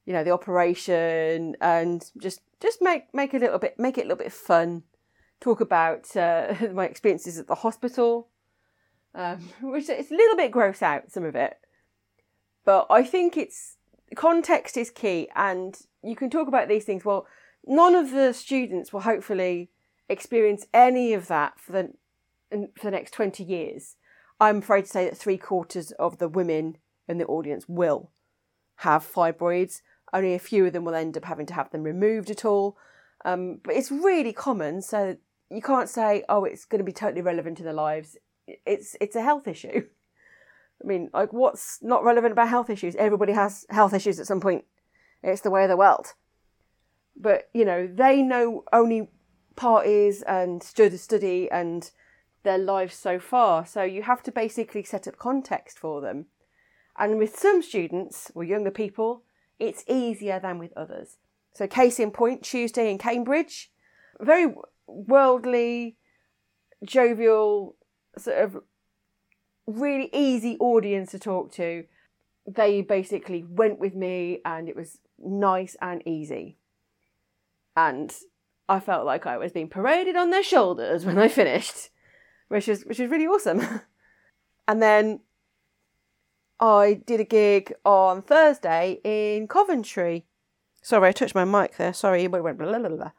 you 0.10 0.16
know 0.16 0.24
the 0.24 0.32
operation 0.32 1.56
and 1.62 2.10
just 2.18 2.42
just 2.60 2.82
make 2.82 3.14
make 3.14 3.36
a 3.36 3.38
little 3.38 3.60
bit 3.60 3.78
make 3.78 3.96
it 3.96 4.02
a 4.02 4.04
little 4.06 4.18
bit 4.18 4.34
fun. 4.34 4.82
Talk 5.40 5.62
about 5.62 6.18
uh, 6.18 6.56
my 6.74 6.86
experiences 6.86 7.38
at 7.38 7.46
the 7.46 7.54
hospital, 7.54 8.28
um, 9.14 9.38
which 9.62 9.88
it's 9.88 10.10
a 10.10 10.16
little 10.16 10.36
bit 10.36 10.50
gross 10.50 10.82
out 10.82 11.12
some 11.12 11.24
of 11.24 11.36
it, 11.36 11.58
but 12.66 12.88
I 12.90 13.04
think 13.04 13.38
it's 13.38 13.78
context 14.16 14.78
is 14.78 14.90
key, 14.90 15.30
and 15.36 15.78
you 16.04 16.16
can 16.16 16.32
talk 16.32 16.48
about 16.48 16.68
these 16.68 16.86
things. 16.86 17.06
Well, 17.06 17.28
none 17.64 17.94
of 17.94 18.10
the 18.10 18.34
students 18.34 18.92
will 18.92 19.02
hopefully 19.02 19.70
experience 20.10 20.66
any 20.74 21.14
of 21.14 21.28
that 21.28 21.60
for 21.60 21.72
the 21.72 21.94
for 22.50 22.86
the 22.86 22.92
next 22.92 23.14
twenty 23.14 23.44
years. 23.44 23.96
I'm 24.40 24.58
afraid 24.58 24.86
to 24.86 24.92
say 24.92 25.06
that 25.06 25.18
three 25.18 25.38
quarters 25.38 25.92
of 26.00 26.18
the 26.18 26.28
women 26.28 26.78
in 27.08 27.20
the 27.20 27.28
audience 27.28 27.66
will 27.70 28.10
have 28.78 29.06
fibroids 29.06 29.82
only 30.14 30.34
a 30.34 30.40
few 30.40 30.66
of 30.66 30.74
them 30.74 30.86
will 30.86 30.96
end 30.96 31.18
up 31.18 31.26
having 31.26 31.46
to 31.48 31.54
have 31.54 31.72
them 31.72 31.84
removed 31.84 32.30
at 32.30 32.46
all. 32.46 32.78
Um, 33.26 33.60
but 33.64 33.76
it's 33.76 33.92
really 33.92 34.34
common, 34.34 34.82
so 34.82 35.18
you 35.50 35.62
can't 35.62 35.90
say, 35.90 36.24
oh, 36.30 36.46
it's 36.46 36.66
going 36.66 36.80
to 36.80 36.86
be 36.86 36.94
totally 36.94 37.22
relevant 37.22 37.58
to 37.58 37.64
their 37.64 37.74
lives. 37.74 38.18
It's 38.48 38.96
it's 39.02 39.16
a 39.16 39.22
health 39.22 39.48
issue. 39.48 39.88
I 40.84 40.88
mean, 40.88 41.10
like, 41.14 41.34
what's 41.34 41.80
not 41.82 42.04
relevant 42.04 42.32
about 42.32 42.48
health 42.48 42.70
issues? 42.70 42.96
Everybody 42.96 43.34
has 43.34 43.66
health 43.70 43.94
issues 43.94 44.20
at 44.20 44.28
some 44.28 44.40
point. 44.40 44.64
It's 45.22 45.42
the 45.42 45.52
way 45.52 45.64
of 45.64 45.70
the 45.70 45.78
world. 45.78 46.14
But 47.16 47.50
you 47.54 47.66
know, 47.66 47.88
they 47.88 48.22
know 48.22 48.64
only 48.72 49.10
parties 49.56 50.22
and 50.22 50.64
study 50.64 51.52
and 51.52 51.92
their 52.44 52.58
lives 52.58 52.96
so 52.96 53.20
far. 53.20 53.66
So 53.66 53.84
you 53.84 54.04
have 54.04 54.24
to 54.24 54.32
basically 54.32 54.84
set 54.84 55.08
up 55.08 55.18
context 55.18 55.78
for 55.78 56.00
them. 56.00 56.28
And 56.98 57.18
with 57.18 57.38
some 57.38 57.62
students 57.62 58.32
or 58.34 58.44
younger 58.44 58.72
people, 58.72 59.24
it's 59.60 59.84
easier 59.88 60.40
than 60.40 60.58
with 60.60 60.72
others. 60.76 61.18
So, 61.54 61.68
case 61.68 62.00
in 62.00 62.12
point, 62.12 62.44
Tuesday 62.44 62.90
in 62.90 62.98
Cambridge, 62.98 63.72
very 64.20 64.54
worldly, 64.88 65.98
jovial, 66.84 67.76
sort 68.18 68.38
of 68.38 68.58
really 69.68 70.10
easy 70.14 70.58
audience 70.60 71.12
to 71.12 71.20
talk 71.20 71.52
to. 71.54 71.86
They 72.48 72.82
basically 72.82 73.44
went 73.44 73.80
with 73.80 73.96
me 73.96 74.42
and 74.44 74.68
it 74.68 74.76
was 74.76 75.00
nice 75.20 75.76
and 75.82 76.06
easy. 76.08 76.58
And 77.76 78.14
I 78.68 78.80
felt 78.80 79.06
like 79.06 79.26
I 79.26 79.38
was 79.38 79.52
being 79.52 79.70
paraded 79.70 80.16
on 80.16 80.30
their 80.30 80.44
shoulders 80.44 81.06
when 81.06 81.18
I 81.18 81.28
finished, 81.28 81.90
which 82.48 82.68
was 82.68 82.86
which 82.86 83.00
was 83.00 83.10
really 83.10 83.28
awesome. 83.28 83.82
and 84.68 84.82
then 84.82 85.22
I 86.60 87.02
did 87.06 87.20
a 87.20 87.26
gig 87.26 87.74
on 87.86 88.22
Thursday 88.22 89.00
in 89.04 89.48
Coventry. 89.48 90.26
Sorry, 90.82 91.10
I 91.10 91.12
touched 91.12 91.36
my 91.36 91.46
mic 91.46 91.78
there. 91.78 91.94
Sorry, 91.94 92.24
it 92.24 92.32
went 92.32 92.58
blah, 92.58 92.78
blah, 92.80 92.90
blah. 92.90 93.12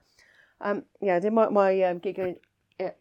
Um, 0.61 0.85
yeah, 1.01 1.17
I 1.17 1.21
did 1.21 1.33
my, 1.33 1.49
my 1.49 1.83
um, 1.83 1.99
gig 1.99 2.19
in, 2.19 2.37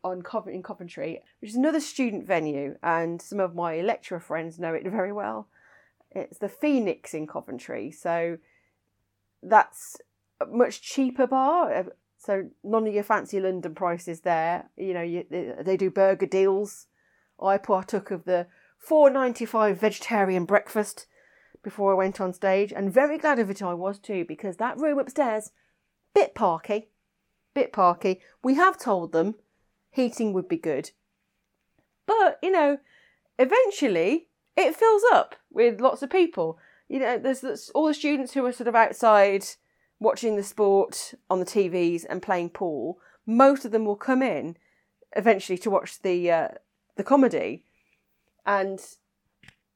on 0.03 0.21
Covent, 0.21 0.55
in 0.55 0.63
Coventry, 0.63 1.21
which 1.41 1.51
is 1.51 1.57
another 1.57 1.79
student 1.79 2.25
venue, 2.25 2.77
and 2.81 3.21
some 3.21 3.39
of 3.39 3.55
my 3.55 3.81
lecturer 3.81 4.19
friends 4.19 4.59
know 4.59 4.73
it 4.73 4.87
very 4.87 5.11
well. 5.11 5.47
It's 6.11 6.37
the 6.37 6.49
Phoenix 6.49 7.13
in 7.13 7.27
Coventry, 7.27 7.91
so 7.91 8.37
that's 9.43 9.97
a 10.39 10.45
much 10.45 10.81
cheaper 10.81 11.27
bar. 11.27 11.73
Uh, 11.73 11.83
so 12.17 12.49
none 12.63 12.87
of 12.87 12.93
your 12.93 13.03
fancy 13.03 13.39
London 13.39 13.75
prices 13.75 14.21
there. 14.21 14.69
You 14.77 14.93
know, 14.93 15.01
you, 15.01 15.25
they 15.61 15.77
do 15.77 15.89
burger 15.89 16.25
deals. 16.25 16.87
I 17.41 17.57
partook 17.57 18.11
of 18.11 18.25
the 18.25 18.47
4.95 18.87 19.77
vegetarian 19.77 20.45
breakfast 20.45 21.07
before 21.63 21.91
I 21.91 21.97
went 21.97 22.21
on 22.21 22.33
stage, 22.33 22.71
and 22.71 22.93
very 22.93 23.17
glad 23.17 23.39
of 23.39 23.49
it 23.49 23.61
I 23.61 23.73
was 23.73 23.99
too, 23.99 24.25
because 24.25 24.57
that 24.57 24.77
room 24.77 24.97
upstairs, 24.97 25.51
bit 26.13 26.33
parky, 26.33 26.89
bit 27.53 27.73
parky. 27.73 28.21
We 28.43 28.55
have 28.55 28.79
told 28.79 29.11
them 29.11 29.35
heating 29.91 30.33
would 30.33 30.47
be 30.47 30.57
good, 30.57 30.91
but 32.05 32.39
you 32.41 32.51
know, 32.51 32.77
eventually 33.37 34.29
it 34.55 34.75
fills 34.75 35.03
up 35.11 35.35
with 35.51 35.81
lots 35.81 36.01
of 36.01 36.09
people. 36.09 36.57
You 36.87 36.99
know, 36.99 37.17
there's, 37.17 37.41
there's 37.41 37.69
all 37.71 37.87
the 37.87 37.93
students 37.93 38.33
who 38.33 38.45
are 38.45 38.51
sort 38.51 38.67
of 38.67 38.75
outside 38.75 39.45
watching 39.99 40.35
the 40.35 40.43
sport 40.43 41.13
on 41.29 41.39
the 41.39 41.45
TVs 41.45 42.05
and 42.09 42.21
playing 42.21 42.49
pool. 42.49 42.99
Most 43.25 43.65
of 43.65 43.71
them 43.71 43.85
will 43.85 43.95
come 43.95 44.23
in 44.23 44.57
eventually 45.15 45.57
to 45.59 45.69
watch 45.69 46.01
the 46.01 46.31
uh, 46.31 46.47
the 46.95 47.03
comedy 47.03 47.65
and 48.45 48.79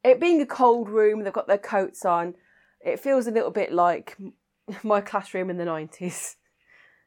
it 0.03 0.20
being 0.20 0.41
a 0.41 0.46
cold 0.46 0.89
room, 0.89 1.24
they've 1.24 1.34
got 1.34 1.48
their 1.48 1.58
coats 1.58 2.05
on. 2.05 2.36
It 2.82 3.00
feels 3.00 3.27
a 3.27 3.32
little 3.32 3.51
bit 3.51 3.72
like 3.72 4.17
my 4.84 5.01
classroom 5.01 5.50
in 5.50 5.58
the 5.58 5.65
nineties. 5.65 6.38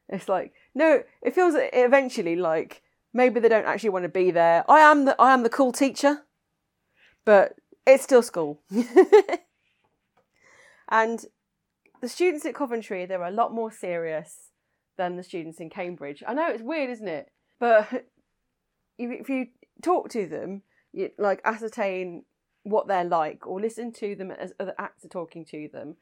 It's 0.09 0.29
like 0.29 0.53
no, 0.73 1.03
it 1.21 1.35
feels 1.35 1.57
eventually 1.59 2.37
like 2.37 2.81
maybe 3.13 3.41
they 3.41 3.49
don't 3.49 3.67
actually 3.67 3.91
want 3.91 4.05
to 4.05 4.09
be 4.09 4.31
there. 4.31 4.65
I 4.71 4.79
am 4.79 5.05
the 5.05 5.21
I 5.21 5.35
am 5.35 5.43
the 5.43 5.49
cool 5.49 5.73
teacher, 5.73 6.23
but 7.25 7.57
it's 7.85 8.05
still 8.05 8.23
school. 8.23 8.61
and 10.89 11.25
the 12.01 12.09
students 12.09 12.47
at 12.47 12.55
Coventry, 12.55 13.05
they're 13.05 13.21
a 13.21 13.33
lot 13.33 13.53
more 13.53 13.73
serious 13.73 14.51
than 14.97 15.17
the 15.17 15.25
students 15.25 15.59
in 15.59 15.71
Cambridge. 15.71 16.23
I 16.27 16.35
know 16.35 16.49
it's 16.49 16.63
weird, 16.63 16.91
isn't 16.91 17.09
it? 17.09 17.33
But 17.59 18.07
if 18.99 19.29
you 19.29 19.47
talk 19.83 20.09
to 20.11 20.27
them, 20.27 20.63
like 21.19 21.41
ascertain 21.45 22.25
what 22.63 22.89
they're 22.89 23.05
like 23.05 23.47
or 23.47 23.61
listen 23.61 23.93
to 23.93 24.17
them 24.17 24.31
as 24.31 24.53
other 24.59 24.75
acts 24.79 25.05
are 25.05 25.09
talking 25.09 25.45
to 25.47 25.69
them, 25.73 25.97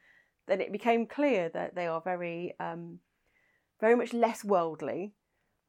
then 0.47 0.61
it 0.61 0.71
became 0.71 1.05
clear 1.05 1.49
that 1.49 1.75
they 1.75 1.87
are 1.87 2.01
very, 2.01 2.55
um, 2.59 2.99
very 3.79 3.95
much 3.95 4.13
less 4.13 4.43
worldly. 4.43 5.13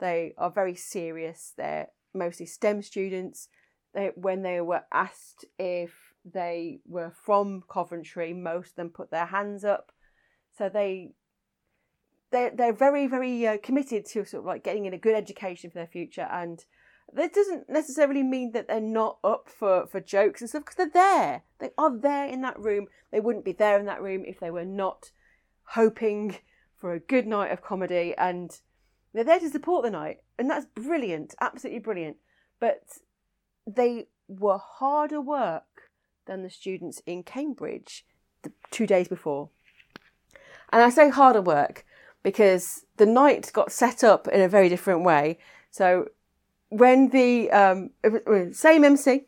They 0.01 0.35
are 0.39 0.51
very 0.51 0.75
serious. 0.75 1.53
They're 1.57 1.89
mostly 2.15 2.47
STEM 2.47 2.83
students. 2.83 3.49
They, 3.95 4.11
when 4.15 4.43
they 4.43 4.61
were 4.61 4.83
asked 4.93 5.45
if 5.59 5.93
they 6.25 6.81
were 6.87 7.13
from 7.25 7.63
Coventry, 7.71 8.33
most 8.33 8.71
of 8.71 8.77
them 8.77 8.91
put 8.91 9.11
their 9.11 9.27
hands 9.27 9.65
up. 9.65 9.93
So 10.57 10.69
they 10.69 11.13
they're 12.33 12.51
they're 12.55 12.73
very 12.73 13.07
very 13.07 13.47
uh, 13.47 13.59
committed 13.63 14.05
to 14.07 14.25
sort 14.25 14.43
of 14.43 14.47
like 14.47 14.65
getting 14.65 14.87
in 14.87 14.95
a 14.95 14.99
good 14.99 15.15
education 15.15 15.71
for 15.71 15.79
their 15.79 15.87
future, 15.87 16.29
and 16.31 16.65
that 17.13 17.33
doesn't 17.33 17.69
necessarily 17.69 18.23
mean 18.23 18.53
that 18.53 18.69
they're 18.69 18.81
not 18.81 19.19
up 19.23 19.49
for 19.49 19.87
for 19.87 20.01
jokes 20.01 20.41
and 20.41 20.51
stuff 20.51 20.65
because 20.65 20.77
they're 20.77 20.91
there. 20.91 21.43
They 21.59 21.71
are 21.79 21.97
there 21.97 22.27
in 22.27 22.43
that 22.43 22.59
room. 22.59 22.87
They 23.11 23.21
wouldn't 23.21 23.45
be 23.45 23.53
there 23.53 23.79
in 23.79 23.87
that 23.87 24.03
room 24.03 24.25
if 24.27 24.41
they 24.41 24.51
were 24.51 24.65
not 24.65 25.11
hoping 25.71 26.37
for 26.77 26.93
a 26.93 27.01
good 27.01 27.27
night 27.27 27.53
of 27.53 27.63
comedy, 27.63 28.15
and 28.19 28.61
they're 29.13 29.25
there 29.25 29.41
to 29.41 29.49
support 29.49 29.85
the 29.85 29.91
night, 29.91 30.19
and 30.39 30.51
that's 30.51 30.67
brilliant, 30.67 31.35
absolutely 31.41 31.81
brilliant. 31.81 32.17
But 32.61 32.83
they 33.67 34.09
were 34.29 34.59
harder 34.59 35.21
work 35.21 35.91
than 36.27 36.43
the 36.43 36.51
students 36.51 37.01
in 37.07 37.23
Cambridge 37.23 38.05
the 38.43 38.53
two 38.71 38.87
days 38.87 39.09
before. 39.09 39.51
And 40.73 40.83
I 40.83 40.91
say 40.91 41.09
harder 41.09 41.41
work 41.41 41.85
because 42.23 42.85
the 42.97 43.07
night 43.07 43.51
got 43.53 43.73
set 43.73 44.03
up 44.03 44.27
in 44.29 44.41
a 44.41 44.49
very 44.49 44.69
different 44.69 45.05
way. 45.05 45.39
So 45.71 46.09
when 46.69 47.11
the 47.11 47.51
um, 47.51 47.91
same 48.53 48.85
MC, 48.85 49.27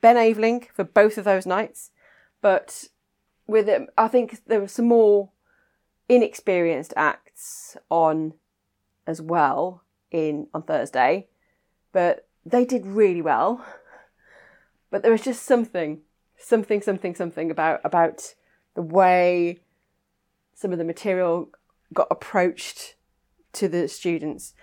Ben 0.00 0.16
Aveling 0.16 0.66
for 0.72 0.84
both 0.84 1.18
of 1.18 1.24
those 1.24 1.46
nights, 1.46 1.90
but 2.40 2.86
with 3.46 3.68
it, 3.68 3.82
I 3.98 4.08
think 4.08 4.44
there 4.46 4.60
were 4.60 4.68
some 4.68 4.86
more 4.86 5.30
inexperienced 6.08 6.94
acts 6.96 7.76
on 7.90 8.34
as 9.06 9.20
well 9.20 9.82
in 10.10 10.46
on 10.54 10.62
Thursday, 10.62 11.28
but 11.92 12.26
they 12.44 12.64
did 12.64 12.86
really 12.86 13.22
well. 13.22 13.64
But 14.90 15.02
there 15.02 15.12
was 15.12 15.22
just 15.22 15.44
something, 15.44 16.00
something, 16.36 16.82
something, 16.82 17.14
something 17.14 17.50
about 17.50 17.80
about 17.84 18.34
the 18.74 18.82
way 18.82 19.60
some 20.54 20.72
of 20.72 20.78
the 20.78 20.84
material 20.84 21.50
got 21.92 22.08
approached 22.10 22.96
to 23.52 23.68
the 23.68 23.88
students 23.88 24.54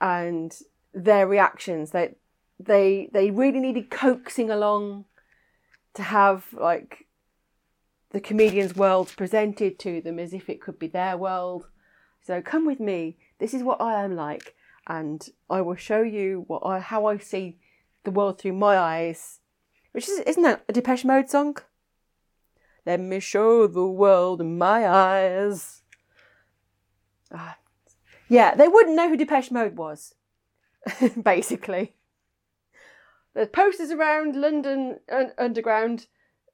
and 0.00 0.58
their 0.92 1.26
reactions. 1.26 1.90
They 1.90 2.14
they 2.58 3.08
they 3.12 3.30
really 3.30 3.60
needed 3.60 3.90
coaxing 3.90 4.50
along 4.50 5.06
to 5.94 6.02
have 6.02 6.46
like 6.52 7.06
the 8.10 8.20
comedian's 8.20 8.74
world 8.74 9.12
presented 9.16 9.78
to 9.78 10.00
them 10.00 10.18
as 10.18 10.32
if 10.32 10.48
it 10.48 10.60
could 10.60 10.78
be 10.78 10.88
their 10.88 11.16
world. 11.16 11.68
So 12.22 12.42
come 12.42 12.66
with 12.66 12.80
me. 12.80 13.16
This 13.38 13.54
is 13.54 13.62
what 13.62 13.80
I 13.80 14.04
am 14.04 14.14
like, 14.14 14.54
and 14.86 15.26
I 15.48 15.60
will 15.62 15.76
show 15.76 16.02
you 16.02 16.44
what 16.46 16.62
I 16.64 16.80
how 16.80 17.06
I 17.06 17.18
see 17.18 17.58
the 18.04 18.10
world 18.10 18.38
through 18.38 18.54
my 18.54 18.78
eyes. 18.78 19.40
Which 19.92 20.08
is 20.08 20.20
isn't 20.20 20.42
that 20.42 20.64
a 20.68 20.72
Depeche 20.72 21.04
Mode 21.04 21.30
song? 21.30 21.56
Let 22.86 23.00
me 23.00 23.20
show 23.20 23.66
the 23.66 23.86
world 23.86 24.40
in 24.40 24.58
my 24.58 24.88
eyes. 24.88 25.82
Ah. 27.32 27.58
Yeah, 28.28 28.54
they 28.54 28.68
wouldn't 28.68 28.96
know 28.96 29.08
who 29.08 29.16
Depeche 29.16 29.50
Mode 29.50 29.76
was. 29.76 30.14
basically. 31.22 31.94
There's 33.34 33.48
posters 33.48 33.90
around 33.90 34.34
London 34.34 34.98
Underground 35.38 36.06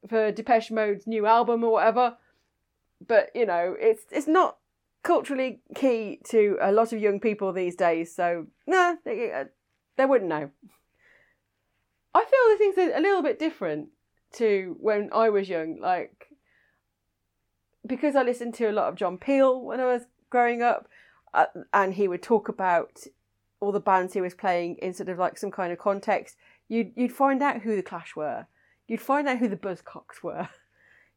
for 0.08 0.30
Depeche 0.30 0.70
Mode's 0.70 1.06
new 1.06 1.26
album 1.26 1.64
or 1.64 1.72
whatever, 1.72 2.16
but 3.06 3.30
you 3.34 3.46
know, 3.46 3.74
it's 3.78 4.04
it's 4.10 4.26
not 4.26 4.58
culturally 5.02 5.60
key 5.74 6.20
to 6.28 6.58
a 6.60 6.72
lot 6.72 6.92
of 6.92 7.00
young 7.00 7.20
people 7.20 7.52
these 7.52 7.76
days. 7.76 8.14
So 8.14 8.46
nah, 8.66 8.96
they, 9.04 9.32
uh, 9.32 9.44
they 9.96 10.04
wouldn't 10.04 10.28
know. 10.28 10.50
I 12.14 12.24
feel 12.24 12.52
the 12.52 12.58
things 12.58 12.78
are 12.78 12.96
a 12.96 13.00
little 13.00 13.22
bit 13.22 13.38
different 13.38 13.88
to 14.34 14.76
when 14.80 15.10
I 15.12 15.30
was 15.30 15.48
young. 15.48 15.78
Like 15.80 16.28
because 17.86 18.16
I 18.16 18.22
listened 18.22 18.54
to 18.54 18.70
a 18.70 18.72
lot 18.72 18.88
of 18.88 18.96
John 18.96 19.16
Peel 19.18 19.60
when 19.60 19.80
I 19.80 19.86
was 19.86 20.02
growing 20.28 20.62
up, 20.62 20.88
uh, 21.32 21.46
and 21.72 21.94
he 21.94 22.08
would 22.08 22.22
talk 22.22 22.48
about 22.48 23.04
all 23.60 23.72
the 23.72 23.80
bands 23.80 24.14
he 24.14 24.20
was 24.20 24.34
playing 24.34 24.76
in 24.76 24.92
sort 24.92 25.08
of 25.08 25.18
like 25.18 25.38
some 25.38 25.50
kind 25.50 25.72
of 25.72 25.78
context, 25.78 26.36
you'd 26.68 26.92
you'd 26.94 27.12
find 27.12 27.42
out 27.42 27.62
who 27.62 27.76
the 27.76 27.82
Clash 27.82 28.14
were. 28.16 28.46
You'd 28.86 29.00
find 29.00 29.26
out 29.28 29.38
who 29.38 29.48
the 29.48 29.56
Buzzcocks 29.56 30.22
were. 30.22 30.48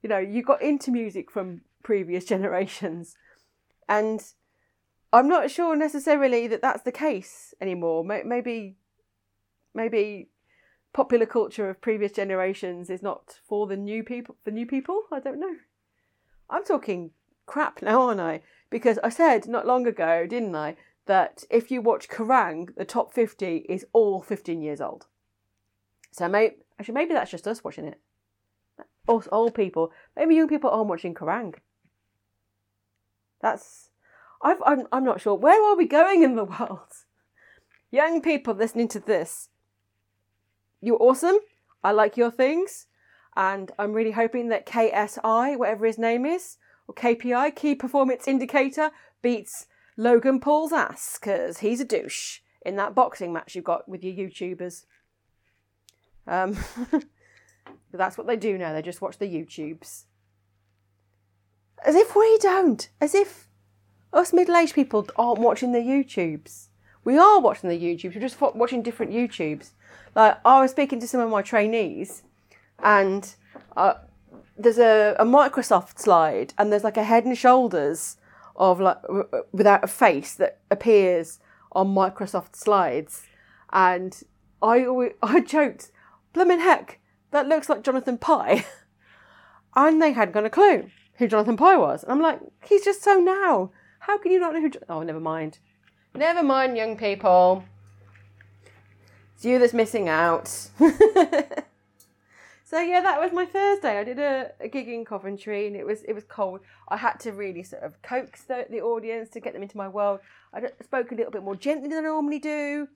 You 0.02 0.08
know, 0.08 0.18
you 0.18 0.42
got 0.44 0.62
into 0.62 0.92
music 0.92 1.30
from 1.30 1.60
previous 1.84 2.24
generations, 2.34 3.18
and 3.90 4.24
I'm 5.12 5.28
not 5.28 5.52
sure 5.52 5.76
necessarily 5.76 6.48
that 6.48 6.62
that's 6.62 6.84
the 6.84 6.92
case 6.94 7.54
anymore. 7.60 8.06
Maybe, 8.06 8.78
maybe 9.74 10.30
popular 10.94 11.26
culture 11.26 11.70
of 11.70 11.82
previous 11.82 12.14
generations 12.14 12.90
is 12.90 13.02
not 13.02 13.40
for 13.46 13.68
the 13.68 13.76
new 13.76 14.04
people. 14.04 14.38
For 14.46 14.52
new 14.52 14.66
people, 14.66 15.04
I 15.12 15.20
don't 15.20 15.38
know. 15.38 15.58
I'm 16.50 16.64
talking 16.64 17.12
crap 17.46 17.82
now, 17.82 18.04
aren't 18.04 18.22
I? 18.22 18.42
Because 18.70 19.00
I 19.04 19.10
said 19.10 19.48
not 19.48 19.68
long 19.68 19.88
ago, 19.88 20.28
didn't 20.28 20.56
I, 20.56 20.78
that 21.10 21.44
if 21.50 21.72
you 21.72 21.82
watch 21.82 22.08
Kerrang, 22.08 22.70
the 22.76 22.86
top 22.86 23.12
50 23.16 23.66
is 23.68 23.84
all 23.94 24.22
15 24.22 24.62
years 24.62 24.80
old. 24.80 25.08
So 26.12 26.30
maybe, 26.30 26.58
actually, 26.78 26.94
maybe 26.94 27.16
that's 27.16 27.32
just 27.32 27.48
us 27.48 27.64
watching 27.64 27.86
it. 27.86 28.00
Us 29.08 29.28
old 29.32 29.56
people. 29.56 29.92
Maybe 30.16 30.36
young 30.36 30.48
people 30.48 30.70
aren't 30.70 30.88
watching 30.88 31.16
Kerrang. 31.16 31.56
That's, 33.42 33.90
I've, 34.44 34.62
I'm, 34.64 34.86
I'm 34.92 35.04
not 35.04 35.20
sure. 35.20 35.34
Where 35.34 35.60
are 35.64 35.76
we 35.76 35.88
going 35.88 36.22
in 36.22 36.36
the 36.36 36.46
world? 36.46 36.94
Young 37.92 38.22
people 38.22 38.54
listening 38.54 38.88
to 38.90 39.00
this, 39.00 39.50
you're 40.80 41.02
awesome. 41.02 41.40
I 41.84 41.92
like 41.92 42.18
your 42.18 42.30
things. 42.30 42.86
And 43.36 43.72
I'm 43.80 43.94
really 43.94 44.12
hoping 44.12 44.50
that 44.50 44.68
KSI, 44.68 45.58
whatever 45.58 45.88
his 45.88 45.98
name 45.98 46.28
is, 46.28 46.58
or 46.88 46.94
KPI, 46.94 47.56
Key 47.56 47.74
Performance 47.74 48.28
Indicator, 48.28 48.92
beats 49.24 49.66
Logan 50.00 50.40
Paul's 50.40 50.72
ass 50.72 51.20
because 51.20 51.58
he's 51.58 51.82
a 51.82 51.86
douche 51.86 52.40
in 52.62 52.78
that 52.78 52.96
boxing 52.96 53.34
match 53.34 53.54
you've 53.54 53.66
got 53.66 53.90
with 53.90 54.02
your 54.02 54.14
YouTubers. 54.14 54.86
Um, 56.26 56.58
but 56.92 57.04
that's 57.92 58.18
what 58.18 58.26
they 58.26 58.38
do 58.38 58.58
now. 58.58 58.72
They 58.72 58.82
just 58.82 59.02
watch 59.02 59.18
the 59.18 59.26
YouTubes. 59.26 60.06
As 61.86 61.96
if 61.96 62.16
we 62.16 62.38
don't. 62.38 62.88
As 63.02 63.14
if 63.14 63.50
us 64.14 64.32
middle-aged 64.32 64.74
people 64.74 65.06
aren't 65.18 65.42
watching 65.42 65.74
the 65.74 65.80
YouTubes. 65.80 66.68
We 67.04 67.18
are 67.18 67.42
watching 67.42 67.70
the 67.70 67.78
YouTubes. 67.78 68.16
We're 68.16 68.22
just 68.22 68.40
watching 68.40 68.82
different 68.82 69.12
YouTubes. 69.12 69.72
Like 70.16 70.38
I 70.46 70.62
was 70.62 70.72
speaking 70.72 71.02
to 71.02 71.10
some 71.10 71.20
of 71.20 71.30
my 71.30 71.42
trainees, 71.42 72.24
and 72.82 73.36
uh, 73.76 73.96
there's 74.58 74.80
a, 74.80 75.18
a 75.20 75.26
Microsoft 75.26 76.00
slide, 76.00 76.54
and 76.58 76.72
there's 76.72 76.86
like 76.86 76.98
a 76.98 77.04
Head 77.04 77.26
and 77.26 77.38
Shoulders 77.38 78.16
of 78.60 78.80
like 78.80 78.98
without 79.52 79.84
a 79.84 79.88
face 79.88 80.36
that 80.36 80.60
appears 80.70 81.40
on 81.72 81.88
Microsoft 81.88 82.56
slides, 82.56 83.24
and 83.72 84.22
I 84.62 84.86
always, 84.86 85.14
I 85.24 85.40
joked, 85.40 85.92
"Blooming 86.34 86.60
heck, 86.60 87.00
that 87.32 87.48
looks 87.48 87.70
like 87.70 87.84
Jonathan 87.84 88.18
Pie," 88.18 88.66
and 89.76 90.02
they 90.02 90.12
hadn't 90.12 90.34
got 90.34 90.46
a 90.46 90.50
clue 90.50 90.90
who 91.20 91.28
Jonathan 91.28 91.58
Pie 91.58 91.78
was. 91.78 92.04
And 92.04 92.12
I'm 92.12 92.22
like, 92.22 92.40
he's 92.66 92.84
just 92.84 93.04
so 93.04 93.20
now. 93.20 93.72
How 94.00 94.18
can 94.18 94.32
you 94.32 94.40
not 94.40 94.54
know 94.54 94.62
who? 94.62 94.72
oh, 94.88 95.04
never 95.04 95.20
mind. 95.20 95.60
Never 96.16 96.42
mind, 96.42 96.78
young 96.78 96.98
people. 96.98 97.66
It's 99.36 99.46
you 99.46 99.60
that's 99.60 99.74
missing 99.74 100.10
out. 100.10 100.70
So 102.70 102.80
yeah, 102.80 103.02
that 103.02 103.20
was 103.20 103.32
my 103.32 103.48
Thursday. 103.48 103.98
I 103.98 104.04
did 104.04 104.20
a, 104.20 104.52
a 104.60 104.68
gig 104.68 104.88
in 104.88 105.04
Coventry, 105.04 105.66
and 105.66 105.76
it 105.76 105.88
was 105.88 106.04
it 106.04 106.14
was 106.14 106.24
cold. 106.24 106.60
I 106.88 106.98
had 106.98 107.20
to 107.22 107.32
really 107.32 107.64
sort 107.64 107.82
of 107.82 108.00
coax 108.04 108.44
the, 108.44 108.68
the 108.70 108.80
audience 108.80 109.30
to 109.30 109.40
get 109.40 109.54
them 109.54 109.64
into 109.64 109.76
my 109.76 109.88
world. 109.88 110.20
I 110.54 110.62
spoke 110.84 111.12
a 111.12 111.16
little 111.16 111.32
bit 111.32 111.42
more 111.42 111.56
gently 111.56 111.90
than 111.90 111.98
I 111.98 112.02
normally 112.02 112.38
do, 112.38 112.88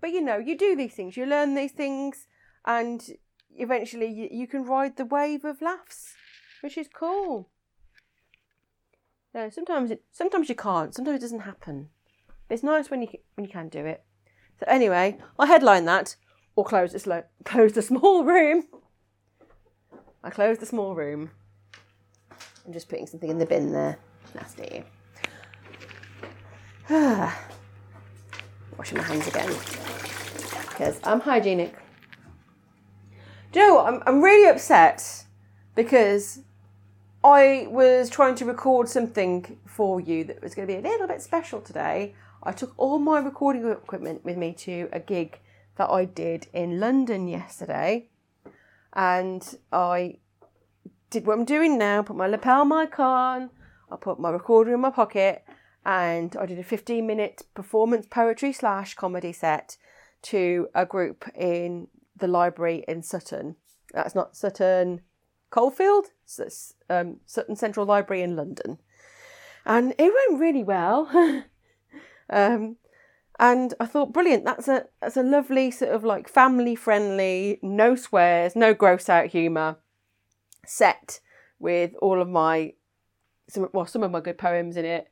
but 0.00 0.10
you 0.10 0.20
know, 0.20 0.38
you 0.38 0.58
do 0.58 0.74
these 0.74 0.94
things, 0.94 1.16
you 1.16 1.26
learn 1.26 1.54
these 1.54 1.70
things, 1.70 2.26
and 2.66 3.08
eventually 3.56 4.08
you, 4.08 4.28
you 4.32 4.48
can 4.48 4.64
ride 4.64 4.96
the 4.96 5.04
wave 5.04 5.44
of 5.44 5.62
laughs, 5.62 6.14
which 6.60 6.76
is 6.76 6.88
cool. 6.92 7.50
No, 9.32 9.48
sometimes 9.48 9.92
it 9.92 10.02
sometimes 10.10 10.48
you 10.48 10.56
can't. 10.56 10.92
Sometimes 10.92 11.18
it 11.18 11.22
doesn't 11.22 11.40
happen. 11.40 11.90
It's 12.48 12.64
nice 12.64 12.90
when 12.90 13.02
you 13.02 13.08
when 13.36 13.44
you 13.44 13.52
can 13.52 13.68
do 13.68 13.86
it. 13.86 14.02
So 14.58 14.66
anyway, 14.66 15.18
I 15.38 15.46
headline 15.46 15.84
that 15.84 16.16
or 16.56 16.64
close 16.64 16.94
the 16.94 17.26
close 17.44 17.74
the 17.74 17.82
small 17.82 18.24
room. 18.24 18.64
I 20.22 20.28
closed 20.28 20.60
the 20.60 20.66
small 20.66 20.94
room. 20.94 21.30
I'm 22.66 22.74
just 22.74 22.90
putting 22.90 23.06
something 23.06 23.30
in 23.30 23.38
the 23.38 23.46
bin 23.46 23.72
there. 23.72 23.98
Nasty. 24.34 24.84
Washing 28.76 28.98
my 28.98 29.04
hands 29.04 29.26
again. 29.26 29.48
Because 30.68 31.00
I'm 31.04 31.20
hygienic. 31.20 31.74
Do 33.52 33.60
you 33.60 33.68
know 33.68 33.74
what? 33.76 33.86
I'm, 33.86 34.02
I'm 34.06 34.20
really 34.22 34.48
upset 34.48 35.24
because 35.74 36.40
I 37.24 37.66
was 37.70 38.10
trying 38.10 38.34
to 38.36 38.44
record 38.44 38.90
something 38.90 39.58
for 39.64 40.00
you 40.00 40.24
that 40.24 40.42
was 40.42 40.54
going 40.54 40.68
to 40.68 40.74
be 40.74 40.78
a 40.78 40.82
little 40.82 41.08
bit 41.08 41.22
special 41.22 41.62
today. 41.62 42.14
I 42.42 42.52
took 42.52 42.74
all 42.76 42.98
my 42.98 43.20
recording 43.20 43.66
equipment 43.70 44.22
with 44.22 44.36
me 44.36 44.52
to 44.52 44.90
a 44.92 45.00
gig 45.00 45.40
that 45.76 45.88
I 45.88 46.04
did 46.04 46.46
in 46.52 46.78
London 46.78 47.26
yesterday 47.26 48.09
and 48.92 49.56
I 49.72 50.18
did 51.10 51.26
what 51.26 51.38
I'm 51.38 51.44
doing 51.44 51.78
now, 51.78 52.02
put 52.02 52.16
my 52.16 52.26
lapel 52.26 52.64
mic 52.64 52.98
on, 52.98 53.50
I 53.90 53.96
put 53.96 54.20
my 54.20 54.30
recorder 54.30 54.74
in 54.74 54.80
my 54.80 54.90
pocket, 54.90 55.44
and 55.84 56.36
I 56.36 56.46
did 56.46 56.58
a 56.58 56.64
15 56.64 57.06
minute 57.06 57.42
performance 57.54 58.06
poetry 58.06 58.52
slash 58.52 58.94
comedy 58.94 59.32
set 59.32 59.76
to 60.22 60.68
a 60.74 60.86
group 60.86 61.28
in 61.34 61.88
the 62.16 62.28
library 62.28 62.84
in 62.86 63.02
Sutton. 63.02 63.56
That's 63.92 64.14
not 64.14 64.36
Sutton 64.36 65.00
Coldfield, 65.50 66.06
it's 66.38 66.74
um, 66.88 67.16
Sutton 67.26 67.56
Central 67.56 67.86
Library 67.86 68.22
in 68.22 68.36
London. 68.36 68.78
And 69.66 69.94
it 69.98 70.12
went 70.28 70.40
really 70.40 70.62
well. 70.62 71.08
um, 72.30 72.76
and 73.40 73.72
I 73.80 73.86
thought, 73.86 74.12
brilliant, 74.12 74.44
that's 74.44 74.68
a 74.68 74.84
that's 75.00 75.16
a 75.16 75.22
lovely 75.22 75.70
sort 75.70 75.92
of 75.92 76.04
like 76.04 76.28
family 76.28 76.74
friendly, 76.76 77.58
no 77.62 77.96
swears, 77.96 78.54
no 78.54 78.74
gross 78.74 79.08
out 79.08 79.28
humour 79.28 79.78
set 80.66 81.20
with 81.58 81.94
all 82.02 82.20
of 82.20 82.28
my 82.28 82.74
some 83.48 83.70
well, 83.72 83.86
some 83.86 84.02
of 84.02 84.10
my 84.10 84.20
good 84.20 84.36
poems 84.36 84.76
in 84.76 84.84
it. 84.84 85.08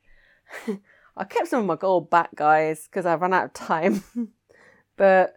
I 1.17 1.23
kept 1.23 1.47
some 1.47 1.61
of 1.61 1.65
my 1.65 1.75
gold 1.75 2.11
back, 2.11 2.35
guys, 2.35 2.85
because 2.85 3.07
I 3.07 3.15
ran 3.15 3.33
out 3.33 3.45
of 3.45 3.53
time. 3.53 4.03
but 4.95 5.33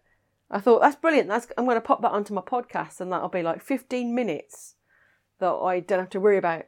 I 0.50 0.60
thought 0.60 0.82
that's 0.82 0.96
brilliant. 0.96 1.28
That's 1.28 1.46
I'm 1.56 1.64
going 1.64 1.76
to 1.76 1.80
pop 1.80 2.02
that 2.02 2.12
onto 2.12 2.34
my 2.34 2.42
podcast, 2.42 3.00
and 3.00 3.10
that'll 3.10 3.30
be 3.30 3.42
like 3.42 3.62
15 3.62 4.14
minutes 4.14 4.74
that 5.40 5.50
I 5.50 5.80
don't 5.80 5.98
have 5.98 6.10
to 6.10 6.20
worry 6.20 6.36
about. 6.36 6.66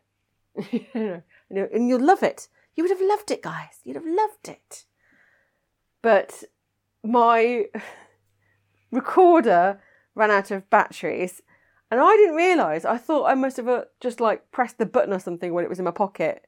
and 0.95 1.23
you'll 1.51 2.01
love 2.01 2.23
it. 2.23 2.49
You 2.77 2.83
would 2.83 2.91
have 2.91 3.07
loved 3.07 3.31
it, 3.31 3.43
guys. 3.43 3.81
You'd 3.85 3.97
have 3.97 4.07
loved 4.07 4.49
it. 4.49 4.87
But 6.05 6.45
my 7.03 7.65
recorder 8.93 9.81
ran 10.15 10.31
out 10.31 10.51
of 10.51 10.69
batteries, 10.69 11.41
and 11.91 11.99
I 11.99 12.15
didn't 12.17 12.37
realise. 12.37 12.85
I 12.85 12.99
thought 12.99 13.25
I 13.25 13.35
must 13.35 13.57
have 13.57 13.69
uh, 13.69 13.85
just 14.01 14.21
like 14.21 14.53
pressed 14.53 14.77
the 14.77 14.85
button 14.85 15.15
or 15.15 15.19
something 15.19 15.55
when 15.55 15.65
it 15.65 15.71
was 15.71 15.79
in 15.79 15.87
my 15.87 15.91
pocket 15.91 16.45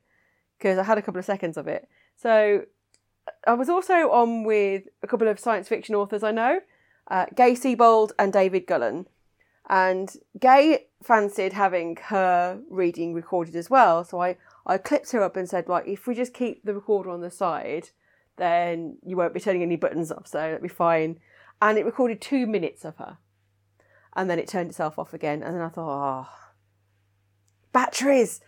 because 0.58 0.76
I 0.76 0.82
had 0.82 0.98
a 0.98 1.02
couple 1.02 1.18
of 1.18 1.24
seconds 1.24 1.56
of 1.56 1.66
it. 1.68 1.88
So 2.16 2.66
I 3.46 3.54
was 3.54 3.70
also 3.70 4.10
on 4.10 4.44
with 4.44 4.88
a 5.02 5.06
couple 5.06 5.26
of 5.26 5.40
science 5.40 5.68
fiction 5.68 5.94
authors 5.94 6.22
I 6.22 6.32
know, 6.32 6.60
uh, 7.10 7.24
Gaie 7.34 7.54
Sebold 7.54 8.12
and 8.18 8.34
David 8.34 8.66
Gullen. 8.66 9.06
And 9.70 10.14
Gaie 10.38 10.88
fancied 11.02 11.54
having 11.54 11.96
her 12.08 12.60
reading 12.68 13.14
recorded 13.14 13.56
as 13.56 13.70
well. 13.70 14.04
So 14.04 14.20
I, 14.20 14.36
I 14.66 14.76
clipped 14.76 15.12
her 15.12 15.22
up 15.22 15.34
and 15.34 15.48
said, 15.48 15.66
like, 15.66 15.88
if 15.88 16.06
we 16.06 16.14
just 16.14 16.34
keep 16.34 16.62
the 16.62 16.74
recorder 16.74 17.08
on 17.08 17.22
the 17.22 17.30
side, 17.30 17.88
then 18.37 18.99
you 19.05 19.16
won't 19.16 19.35
be 19.35 19.40
turning 19.40 19.62
any 19.62 19.77
buttons 19.77 20.12
off, 20.12 20.27
so 20.27 20.38
that'll 20.38 20.61
be 20.61 20.68
fine. 20.68 21.18
And 21.61 21.79
it 21.79 21.85
recorded 21.85 22.20
two 22.20 22.46
minutes 22.46 22.85
of 22.85 22.96
her. 22.96 23.18
And 24.14 24.31
then 24.31 24.38
it 24.38 24.49
turned 24.49 24.70
itself 24.70 24.99
off 24.99 25.14
again. 25.14 25.42
And 25.42 25.55
then 25.55 25.62
I 25.62 25.68
thought, 25.68 26.27
oh, 26.27 26.33
batteries! 27.72 28.40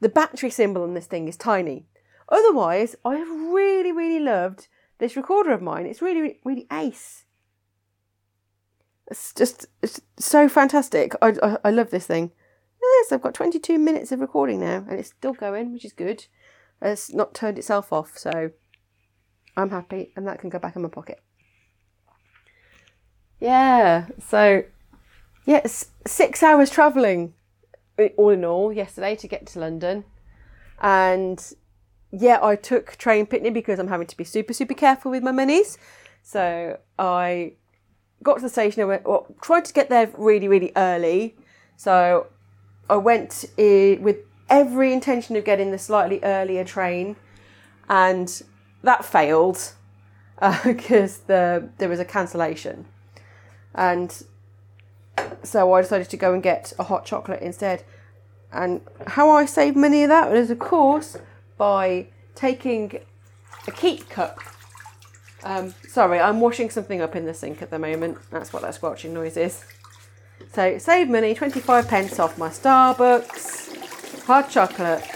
The 0.00 0.08
battery 0.08 0.50
symbol 0.50 0.82
on 0.82 0.94
this 0.94 1.06
thing 1.06 1.26
is 1.26 1.36
tiny. 1.36 1.86
Otherwise, 2.28 2.96
I 3.04 3.16
have 3.16 3.28
really, 3.28 3.92
really 3.92 4.20
loved 4.20 4.68
this 4.98 5.16
recorder 5.16 5.52
of 5.52 5.62
mine. 5.62 5.86
It's 5.86 6.02
really, 6.02 6.38
really 6.44 6.66
ace. 6.72 7.24
It's 9.08 9.32
just 9.32 9.66
it's 9.82 10.00
so 10.18 10.48
fantastic. 10.48 11.14
I, 11.22 11.34
I, 11.42 11.58
I 11.64 11.70
love 11.70 11.90
this 11.90 12.06
thing. 12.06 12.32
Yes, 12.82 13.12
I've 13.12 13.22
got 13.22 13.34
22 13.34 13.78
minutes 13.78 14.12
of 14.12 14.20
recording 14.20 14.60
now, 14.60 14.84
and 14.88 14.98
it's 14.98 15.10
still 15.10 15.32
going, 15.32 15.72
which 15.72 15.84
is 15.84 15.92
good. 15.92 16.26
It's 16.82 17.12
not 17.12 17.34
turned 17.34 17.58
itself 17.58 17.92
off, 17.92 18.18
so 18.18 18.50
I'm 19.56 19.70
happy, 19.70 20.12
and 20.16 20.26
that 20.26 20.38
can 20.38 20.50
go 20.50 20.58
back 20.58 20.76
in 20.76 20.82
my 20.82 20.88
pocket. 20.88 21.20
Yeah, 23.40 24.06
so 24.18 24.64
yeah, 25.44 25.66
six 26.06 26.42
hours 26.42 26.70
travelling 26.70 27.34
all 28.16 28.30
in 28.30 28.44
all 28.44 28.72
yesterday 28.72 29.16
to 29.16 29.28
get 29.28 29.46
to 29.46 29.60
London, 29.60 30.04
and 30.80 31.54
yeah, 32.10 32.38
I 32.42 32.56
took 32.56 32.96
train 32.96 33.26
picnic 33.26 33.54
because 33.54 33.78
I'm 33.78 33.88
having 33.88 34.06
to 34.06 34.16
be 34.16 34.24
super 34.24 34.52
super 34.52 34.74
careful 34.74 35.10
with 35.10 35.22
my 35.22 35.32
minis. 35.32 35.78
So 36.22 36.78
I 36.98 37.52
got 38.22 38.36
to 38.36 38.42
the 38.42 38.48
station. 38.48 38.82
I 38.82 38.86
went, 38.86 39.06
well, 39.06 39.26
tried 39.40 39.64
to 39.66 39.72
get 39.72 39.88
there 39.88 40.10
really, 40.16 40.48
really 40.48 40.72
early. 40.76 41.36
So 41.76 42.26
I 42.88 42.96
went 42.96 43.44
with 43.56 44.16
every 44.48 44.92
intention 44.92 45.36
of 45.36 45.44
getting 45.44 45.70
the 45.70 45.78
slightly 45.78 46.20
earlier 46.22 46.64
train, 46.64 47.16
and 47.88 48.42
that 48.82 49.04
failed 49.04 49.72
because 50.64 51.20
uh, 51.20 51.24
the 51.26 51.68
there 51.78 51.88
was 51.88 52.00
a 52.00 52.04
cancellation, 52.04 52.86
and 53.74 54.24
so 55.42 55.72
I 55.72 55.82
decided 55.82 56.10
to 56.10 56.16
go 56.16 56.34
and 56.34 56.42
get 56.42 56.72
a 56.78 56.84
hot 56.84 57.04
chocolate 57.04 57.42
instead. 57.42 57.84
And 58.52 58.80
how 59.08 59.30
I 59.30 59.44
saved 59.44 59.76
money 59.76 60.04
of 60.04 60.08
that 60.08 60.30
was, 60.30 60.50
of 60.50 60.58
course, 60.58 61.18
by 61.58 62.06
taking 62.34 63.00
a 63.66 63.70
keep 63.70 64.08
cup 64.08 64.38
um, 65.46 65.74
sorry, 65.88 66.18
I'm 66.18 66.40
washing 66.40 66.70
something 66.70 67.00
up 67.00 67.14
in 67.14 67.24
the 67.24 67.32
sink 67.32 67.62
at 67.62 67.70
the 67.70 67.78
moment. 67.78 68.18
That's 68.30 68.52
what 68.52 68.62
that 68.62 68.74
squelching 68.74 69.14
noise 69.14 69.36
is. 69.36 69.64
So 70.52 70.76
save 70.78 71.08
money, 71.08 71.34
25 71.34 71.86
pence 71.86 72.18
off 72.18 72.36
my 72.36 72.48
Starbucks, 72.48 74.24
hot 74.24 74.50
chocolate. 74.50 75.08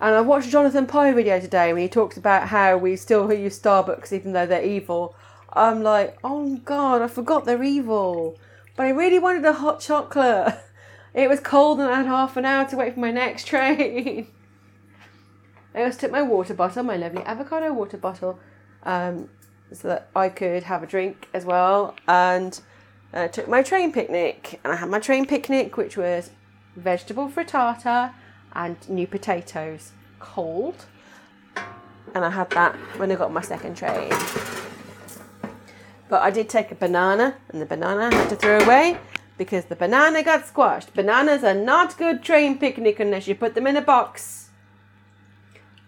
And 0.00 0.14
I 0.14 0.20
watched 0.20 0.50
Jonathan 0.50 0.86
Pie 0.86 1.12
video 1.12 1.40
today 1.40 1.72
when 1.72 1.82
he 1.82 1.88
talks 1.88 2.16
about 2.16 2.48
how 2.48 2.76
we 2.76 2.94
still 2.94 3.32
use 3.32 3.58
Starbucks 3.58 4.12
even 4.12 4.32
though 4.32 4.46
they're 4.46 4.62
evil. 4.62 5.16
I'm 5.52 5.82
like, 5.82 6.16
oh 6.22 6.56
god, 6.64 7.02
I 7.02 7.08
forgot 7.08 7.44
they're 7.44 7.64
evil. 7.64 8.38
But 8.76 8.86
I 8.86 8.90
really 8.90 9.18
wanted 9.18 9.44
a 9.44 9.54
hot 9.54 9.80
chocolate. 9.80 10.54
It 11.14 11.28
was 11.28 11.40
cold 11.40 11.80
and 11.80 11.90
I 11.90 11.96
had 11.96 12.06
half 12.06 12.36
an 12.36 12.44
hour 12.44 12.66
to 12.66 12.76
wait 12.76 12.94
for 12.94 13.00
my 13.00 13.10
next 13.10 13.46
train. 13.48 14.28
I 15.74 15.82
also 15.82 15.98
took 15.98 16.12
my 16.12 16.22
water 16.22 16.54
bottle, 16.54 16.82
my 16.84 16.96
lovely 16.96 17.22
avocado 17.22 17.72
water 17.72 17.96
bottle, 17.96 18.38
um, 18.84 19.28
so 19.72 19.88
that 19.88 20.10
I 20.14 20.28
could 20.28 20.64
have 20.64 20.82
a 20.82 20.86
drink 20.86 21.26
as 21.32 21.44
well. 21.44 21.96
And 22.06 22.60
I 23.12 23.24
uh, 23.24 23.28
took 23.28 23.48
my 23.48 23.62
train 23.62 23.90
picnic, 23.90 24.60
and 24.62 24.72
I 24.72 24.76
had 24.76 24.90
my 24.90 25.00
train 25.00 25.26
picnic, 25.26 25.76
which 25.76 25.96
was 25.96 26.30
vegetable 26.76 27.28
frittata 27.28 28.12
and 28.54 28.76
new 28.88 29.06
potatoes, 29.06 29.92
cold. 30.18 30.86
And 32.14 32.24
I 32.24 32.30
had 32.30 32.50
that 32.50 32.74
when 32.96 33.12
I 33.12 33.16
got 33.16 33.32
my 33.32 33.42
second 33.42 33.76
train. 33.76 34.10
But 36.08 36.22
I 36.22 36.30
did 36.30 36.48
take 36.48 36.70
a 36.70 36.74
banana, 36.74 37.36
and 37.50 37.60
the 37.60 37.66
banana 37.66 38.08
I 38.10 38.14
had 38.14 38.30
to 38.30 38.36
throw 38.36 38.58
away 38.58 38.98
because 39.36 39.66
the 39.66 39.76
banana 39.76 40.22
got 40.22 40.46
squashed. 40.46 40.94
Bananas 40.94 41.44
are 41.44 41.54
not 41.54 41.96
good 41.96 42.22
train 42.22 42.58
picnic 42.58 42.98
unless 42.98 43.28
you 43.28 43.34
put 43.34 43.54
them 43.54 43.66
in 43.66 43.76
a 43.76 43.82
box. 43.82 44.50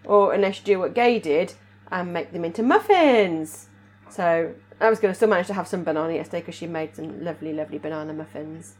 Or 0.05 0.33
unless 0.33 0.59
you 0.59 0.65
do 0.65 0.79
what 0.79 0.93
Gaie 0.93 1.19
did 1.19 1.53
and 1.91 2.13
make 2.13 2.31
them 2.31 2.45
into 2.45 2.63
muffins. 2.63 3.67
So 4.09 4.53
I 4.79 4.89
was 4.89 4.99
going 4.99 5.11
to 5.11 5.15
still 5.15 5.27
manage 5.29 5.47
to 5.47 5.53
have 5.53 5.67
some 5.67 5.83
banana 5.83 6.13
yesterday 6.13 6.41
because 6.41 6.55
she 6.55 6.67
made 6.67 6.95
some 6.95 7.23
lovely, 7.23 7.53
lovely 7.53 7.77
banana 7.77 8.13
muffins. 8.13 8.75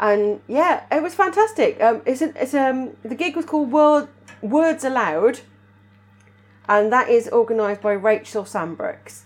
And 0.00 0.40
yeah, 0.48 0.84
it 0.90 1.02
was 1.02 1.14
fantastic. 1.14 1.80
Um, 1.80 2.00
it's, 2.06 2.22
it's 2.22 2.54
um 2.54 2.96
the 3.02 3.14
gig 3.14 3.36
was 3.36 3.44
called 3.44 3.70
World 3.70 4.08
Words 4.40 4.82
Aloud, 4.82 5.40
and 6.66 6.90
that 6.90 7.10
is 7.10 7.28
organised 7.28 7.82
by 7.82 7.92
Rachel 7.92 8.44
Sambrooks. 8.44 9.24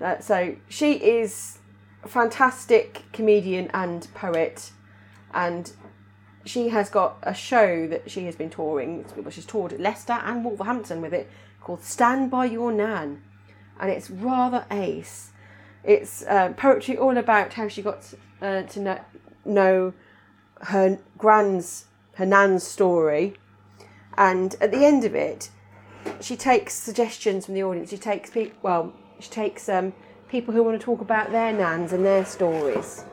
Uh, 0.00 0.18
so 0.18 0.56
she 0.68 0.94
is 0.94 1.58
a 2.02 2.08
fantastic 2.08 3.04
comedian 3.12 3.70
and 3.72 4.08
poet, 4.14 4.72
and 5.32 5.72
she 6.44 6.70
has 6.70 6.90
got 6.90 7.18
a 7.22 7.32
show 7.32 7.86
that 7.86 8.10
she 8.10 8.24
has 8.24 8.34
been 8.34 8.50
touring. 8.50 9.06
She's 9.30 9.46
toured 9.46 9.78
Leicester 9.78 10.14
and 10.24 10.44
Wolverhampton 10.44 11.00
with 11.00 11.14
it 11.14 11.30
called 11.60 11.84
Stand 11.84 12.32
By 12.32 12.46
Your 12.46 12.72
Nan, 12.72 13.22
and 13.78 13.92
it's 13.92 14.10
rather 14.10 14.66
ace. 14.72 15.30
It's 15.84 16.24
uh, 16.24 16.52
poetry 16.56 16.98
all 16.98 17.16
about 17.16 17.52
how 17.52 17.68
she 17.68 17.80
got 17.80 18.12
uh, 18.42 18.62
to 18.62 18.80
know, 18.80 19.00
know 19.44 19.94
her 20.62 20.98
grand's, 21.18 21.86
her 22.14 22.26
nan's 22.26 22.64
story, 22.64 23.34
and 24.16 24.56
at 24.60 24.70
the 24.70 24.84
end 24.84 25.04
of 25.04 25.14
it, 25.14 25.50
she 26.20 26.36
takes 26.36 26.74
suggestions 26.74 27.46
from 27.46 27.54
the 27.54 27.62
audience. 27.62 27.90
She 27.90 27.98
takes 27.98 28.30
people, 28.30 28.56
well, 28.62 28.92
she 29.20 29.28
takes 29.30 29.68
um, 29.68 29.92
people 30.28 30.54
who 30.54 30.62
want 30.62 30.78
to 30.80 30.84
talk 30.84 31.00
about 31.00 31.30
their 31.30 31.52
nans 31.52 31.92
and 31.92 32.04
their 32.04 32.24
stories. 32.24 33.04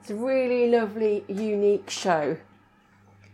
It's 0.00 0.10
a 0.10 0.14
really 0.14 0.70
lovely, 0.70 1.24
unique 1.28 1.88
show, 1.88 2.36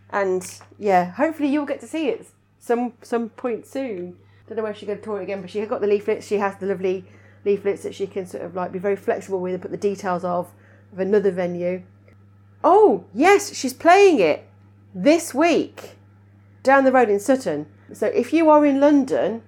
and 0.09 0.59
yeah, 0.79 1.11
hopefully 1.11 1.49
you'll 1.49 1.65
get 1.65 1.81
to 1.81 1.87
see 1.87 2.07
it 2.07 2.27
some 2.61 2.93
some 3.01 3.29
point 3.29 3.65
soon. 3.65 4.15
Don't 4.47 4.57
know 4.57 4.63
where 4.63 4.73
she's 4.73 4.87
going 4.87 4.99
to 4.99 5.03
tour 5.03 5.19
it 5.19 5.23
again, 5.23 5.41
but 5.41 5.49
she 5.49 5.65
got 5.65 5.81
the 5.81 5.87
leaflets. 5.87 6.25
She 6.25 6.37
has 6.37 6.55
the 6.57 6.67
lovely 6.67 7.05
leaflets 7.43 7.83
that 7.83 7.95
she 7.95 8.07
can 8.07 8.25
sort 8.25 8.43
of 8.43 8.55
like 8.55 8.71
be 8.71 8.79
very 8.79 8.95
flexible 8.95 9.41
with 9.41 9.53
and 9.53 9.61
put 9.61 9.71
the 9.71 9.77
details 9.77 10.23
of 10.23 10.51
of 10.93 10.99
another 10.99 11.31
venue. 11.31 11.83
Oh 12.63 13.05
yes, 13.13 13.53
she's 13.55 13.73
playing 13.73 14.19
it 14.19 14.47
this 14.93 15.33
week 15.33 15.91
down 16.63 16.83
the 16.83 16.91
road 16.91 17.09
in 17.09 17.19
Sutton. 17.19 17.65
So 17.93 18.07
if 18.07 18.31
you 18.33 18.49
are 18.49 18.65
in 18.65 18.79
London, 18.79 19.43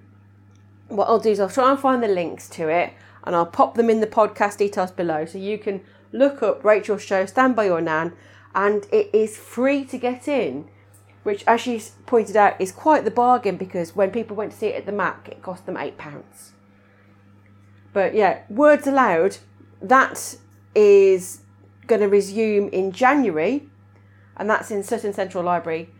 what 0.88 1.08
I'll 1.08 1.18
do 1.18 1.30
is 1.30 1.40
I'll 1.40 1.48
try 1.48 1.70
and 1.70 1.78
find 1.78 2.02
the 2.02 2.08
links 2.08 2.48
to 2.50 2.68
it 2.68 2.92
and 3.24 3.34
I'll 3.34 3.46
pop 3.46 3.74
them 3.74 3.88
in 3.88 4.00
the 4.00 4.06
podcast 4.06 4.58
details 4.58 4.90
below 4.90 5.24
so 5.24 5.38
you 5.38 5.58
can 5.58 5.80
look 6.12 6.42
up 6.42 6.64
Rachel's 6.64 7.02
show, 7.02 7.26
Stand 7.26 7.56
By 7.56 7.66
Your 7.66 7.80
Nan, 7.80 8.12
and 8.54 8.86
it 8.92 9.10
is 9.14 9.36
free 9.36 9.84
to 9.86 9.98
get 9.98 10.28
in 10.28 10.68
which, 11.24 11.42
as 11.46 11.60
she 11.62 11.82
pointed 12.06 12.36
out, 12.36 12.60
is 12.60 12.70
quite 12.70 13.04
the 13.04 13.10
bargain 13.10 13.56
because 13.56 13.96
when 13.96 14.10
people 14.10 14.36
went 14.36 14.52
to 14.52 14.58
see 14.58 14.66
it 14.68 14.76
at 14.76 14.86
the 14.86 14.92
Mac, 14.92 15.28
it 15.28 15.42
cost 15.42 15.66
them 15.66 15.74
£8. 15.74 15.94
But 17.92 18.14
yeah, 18.14 18.42
Words 18.48 18.86
Aloud, 18.86 19.38
that 19.80 20.36
is 20.74 21.40
going 21.86 22.00
to 22.00 22.08
resume 22.08 22.68
in 22.68 22.92
January, 22.92 23.68
and 24.36 24.48
that's 24.48 24.70
in 24.70 24.82
Sutton 24.82 25.12
Central 25.12 25.44
Library, 25.44 25.90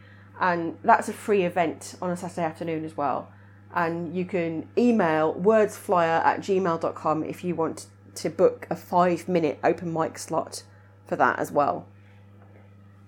and 0.41 0.77
that's 0.83 1.09
a 1.09 1.13
free 1.13 1.45
event 1.45 1.95
on 2.03 2.11
a 2.11 2.17
Saturday 2.17 2.45
afternoon 2.45 2.85
as 2.85 2.97
well. 2.97 3.31
And 3.75 4.15
you 4.15 4.25
can 4.25 4.69
email 4.79 5.35
wordsflyer 5.35 6.25
at 6.25 6.41
gmail.com 6.41 7.25
if 7.25 7.43
you 7.43 7.55
want 7.55 7.87
to 8.17 8.31
book 8.31 8.67
a 8.71 8.77
five 8.77 9.29
minute 9.29 9.59
open 9.65 9.93
mic 9.93 10.19
slot 10.19 10.63
for 11.07 11.17
that 11.17 11.39
as 11.39 11.51
well. 11.51 11.87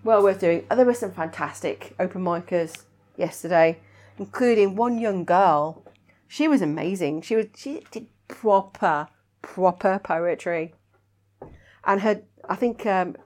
Well 0.05 0.23
worth 0.23 0.41
doing. 0.41 0.67
Oh, 0.71 0.77
there 0.77 0.85
were 0.85 0.95
some 0.95 1.13
fantastic 1.13 1.95
open 1.99 2.23
micers 2.23 2.85
yesterday, 3.17 3.81
including 4.19 4.77
one 4.77 4.99
young 4.99 5.25
girl. 5.25 5.85
She 6.29 6.49
was 6.49 6.63
amazing. 6.63 7.23
She 7.23 7.37
was 7.37 7.47
she 7.57 7.85
did 7.91 8.07
proper 8.29 9.09
proper 9.43 10.01
poetry, 10.03 10.75
and 11.87 12.01
her 12.03 12.23
I 12.49 12.57
think 12.57 12.87
um, 12.87 13.17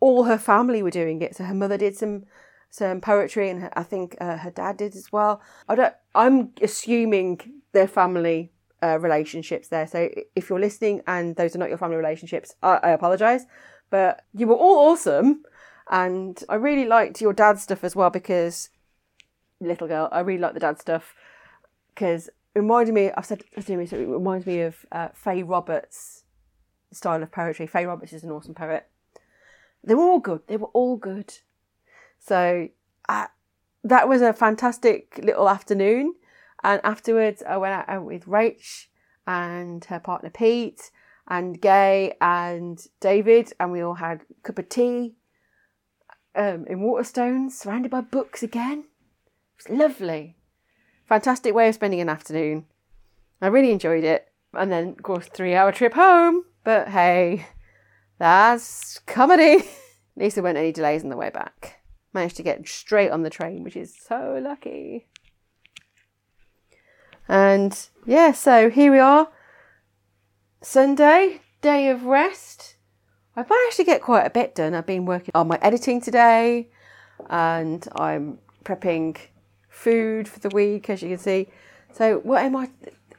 all 0.00 0.24
her 0.24 0.38
family 0.38 0.82
were 0.82 0.90
doing 0.90 1.20
it. 1.22 1.36
So 1.36 1.44
her 1.44 1.54
mother 1.54 1.76
did 1.76 1.96
some 1.96 2.24
some 2.70 3.00
poetry, 3.00 3.48
and 3.50 3.62
her, 3.62 3.70
I 3.76 3.82
think 3.82 4.16
uh, 4.20 4.36
her 4.38 4.50
dad 4.50 4.76
did 4.76 4.94
as 4.94 5.10
well. 5.12 5.40
I 5.68 5.74
don't. 5.74 5.94
I'm 6.14 6.50
assuming 6.62 7.40
their 7.72 7.88
family 7.88 8.52
uh, 8.82 8.98
relationships 8.98 9.68
there. 9.68 9.86
So 9.86 10.08
if 10.36 10.48
you're 10.48 10.60
listening 10.60 11.02
and 11.06 11.36
those 11.36 11.54
are 11.54 11.58
not 11.58 11.68
your 11.68 11.78
family 11.78 11.96
relationships, 11.96 12.54
I, 12.62 12.78
I 12.82 12.90
apologise. 12.90 13.44
But 13.90 14.24
you 14.34 14.46
were 14.46 14.54
all 14.54 14.90
awesome, 14.90 15.42
and 15.90 16.42
I 16.48 16.56
really 16.56 16.84
liked 16.84 17.20
your 17.20 17.32
dad 17.32 17.58
stuff 17.58 17.84
as 17.84 17.96
well 17.96 18.10
because 18.10 18.70
little 19.60 19.88
girl, 19.88 20.08
I 20.12 20.20
really 20.20 20.40
like 20.40 20.54
the 20.54 20.60
dad 20.60 20.78
stuff 20.78 21.14
because 21.94 22.28
it 22.28 22.60
reminded 22.60 22.94
me. 22.94 23.10
I've 23.16 23.26
said 23.26 23.44
it 23.56 23.68
reminds 23.68 24.46
me 24.46 24.60
of 24.60 24.84
uh, 24.92 25.08
Faye 25.14 25.42
Roberts' 25.42 26.24
style 26.92 27.22
of 27.22 27.32
poetry. 27.32 27.66
Faye 27.66 27.86
Roberts 27.86 28.12
is 28.12 28.24
an 28.24 28.30
awesome 28.30 28.54
poet. 28.54 28.86
They 29.84 29.94
were 29.94 30.04
all 30.04 30.18
good. 30.18 30.42
They 30.46 30.56
were 30.56 30.68
all 30.68 30.96
good. 30.96 31.32
So 32.18 32.68
uh, 33.08 33.26
that 33.84 34.08
was 34.08 34.22
a 34.22 34.32
fantastic 34.32 35.18
little 35.22 35.48
afternoon. 35.48 36.14
And 36.62 36.80
afterwards, 36.82 37.42
I 37.48 37.56
went 37.56 37.88
out 37.88 38.04
with 38.04 38.26
Rach 38.26 38.86
and 39.26 39.84
her 39.86 40.00
partner 40.00 40.30
Pete 40.30 40.90
and 41.28 41.60
Gaie 41.60 42.16
and 42.20 42.84
David, 43.00 43.52
and 43.60 43.70
we 43.70 43.82
all 43.82 43.94
had 43.94 44.22
a 44.22 44.42
cup 44.42 44.58
of 44.58 44.68
tea 44.68 45.14
um, 46.34 46.66
in 46.66 46.80
Waterstones, 46.80 47.52
surrounded 47.52 47.90
by 47.90 48.00
books 48.00 48.42
again. 48.42 48.84
It 49.58 49.68
was 49.68 49.78
lovely. 49.78 50.36
Fantastic 51.06 51.54
way 51.54 51.68
of 51.68 51.74
spending 51.74 52.00
an 52.00 52.08
afternoon. 52.08 52.66
I 53.40 53.46
really 53.48 53.70
enjoyed 53.70 54.04
it. 54.04 54.28
And 54.54 54.72
then, 54.72 54.88
of 54.88 55.02
course, 55.02 55.26
three 55.26 55.54
hour 55.54 55.72
trip 55.72 55.94
home. 55.94 56.44
But 56.68 56.88
hey, 56.88 57.46
that's 58.18 58.98
comedy. 59.06 59.56
At 59.56 59.64
least 60.18 60.34
there 60.34 60.44
weren't 60.44 60.58
any 60.58 60.70
delays 60.70 61.02
on 61.02 61.08
the 61.08 61.16
way 61.16 61.30
back. 61.30 61.80
Managed 62.12 62.36
to 62.36 62.42
get 62.42 62.68
straight 62.68 63.10
on 63.10 63.22
the 63.22 63.30
train, 63.30 63.64
which 63.64 63.74
is 63.74 63.96
so 63.96 64.38
lucky. 64.38 65.08
And 67.26 67.74
yeah, 68.04 68.32
so 68.32 68.68
here 68.68 68.92
we 68.92 68.98
are. 68.98 69.28
Sunday, 70.60 71.40
day 71.62 71.88
of 71.88 72.04
rest. 72.04 72.76
I've 73.34 73.48
managed 73.48 73.78
to 73.78 73.84
get 73.84 74.02
quite 74.02 74.26
a 74.26 74.30
bit 74.30 74.54
done. 74.54 74.74
I've 74.74 74.84
been 74.84 75.06
working 75.06 75.30
on 75.34 75.48
my 75.48 75.58
editing 75.62 76.02
today 76.02 76.68
and 77.30 77.88
I'm 77.96 78.40
prepping 78.62 79.16
food 79.70 80.28
for 80.28 80.38
the 80.40 80.50
week, 80.50 80.90
as 80.90 81.00
you 81.00 81.08
can 81.08 81.18
see. 81.18 81.48
So, 81.94 82.18
what 82.18 82.42
am 82.44 82.54
I? 82.56 82.68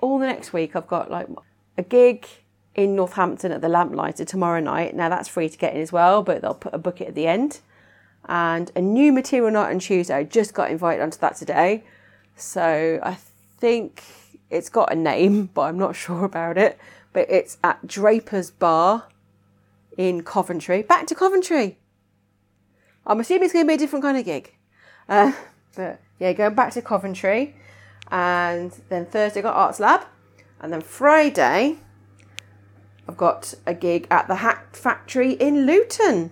All 0.01 0.19
the 0.19 0.27
next 0.27 0.53
week, 0.53 0.75
I've 0.75 0.85
got 0.85 1.09
like 1.09 1.27
a 1.79 1.81
gig 1.81 2.27
in 2.75 2.95
Northampton 2.95 3.51
at 3.51 3.61
the 3.61 3.69
Lamplighter 3.69 4.25
tomorrow 4.25 4.59
night. 4.59 4.95
Now, 4.95 5.09
that's 5.09 5.27
free 5.27 5.49
to 5.49 5.57
get 5.57 5.75
in 5.75 5.81
as 5.81 5.91
well, 5.91 6.23
but 6.23 6.41
they'll 6.41 6.53
put 6.53 6.73
a 6.73 6.77
bucket 6.77 7.09
at 7.09 7.15
the 7.15 7.27
end. 7.27 7.59
And 8.27 8.71
a 8.75 8.81
new 8.81 9.11
material 9.11 9.51
night 9.51 9.71
on 9.71 9.79
Tuesday. 9.79 10.15
I 10.15 10.23
just 10.23 10.53
got 10.53 10.71
invited 10.71 11.01
onto 11.01 11.17
that 11.19 11.35
today. 11.35 11.83
So, 12.35 12.99
I 13.03 13.17
think 13.57 14.03
it's 14.49 14.69
got 14.69 14.91
a 14.91 14.95
name, 14.95 15.45
but 15.53 15.61
I'm 15.63 15.77
not 15.77 15.95
sure 15.95 16.25
about 16.25 16.57
it. 16.57 16.77
But 17.11 17.29
it's 17.29 17.57
at 17.63 17.87
Draper's 17.87 18.51
Bar 18.51 19.07
in 19.97 20.23
Coventry. 20.23 20.83
Back 20.83 21.07
to 21.07 21.15
Coventry. 21.15 21.77
I'm 23.05 23.19
assuming 23.19 23.45
it's 23.45 23.53
going 23.53 23.65
to 23.65 23.67
be 23.67 23.73
a 23.73 23.77
different 23.77 24.03
kind 24.03 24.17
of 24.17 24.25
gig. 24.25 24.53
Uh, 25.07 25.33
but 25.75 25.99
yeah, 26.19 26.33
going 26.33 26.53
back 26.53 26.71
to 26.73 26.81
Coventry. 26.81 27.55
And 28.11 28.71
then 28.89 29.05
Thursday, 29.05 29.41
got 29.41 29.55
Arts 29.55 29.79
Lab. 29.79 30.05
And 30.61 30.71
then 30.71 30.81
Friday, 30.81 31.77
I've 33.09 33.17
got 33.17 33.53
a 33.65 33.73
gig 33.73 34.07
at 34.09 34.27
the 34.27 34.35
Hat 34.35 34.77
Factory 34.77 35.33
in 35.33 35.65
Luton. 35.65 36.31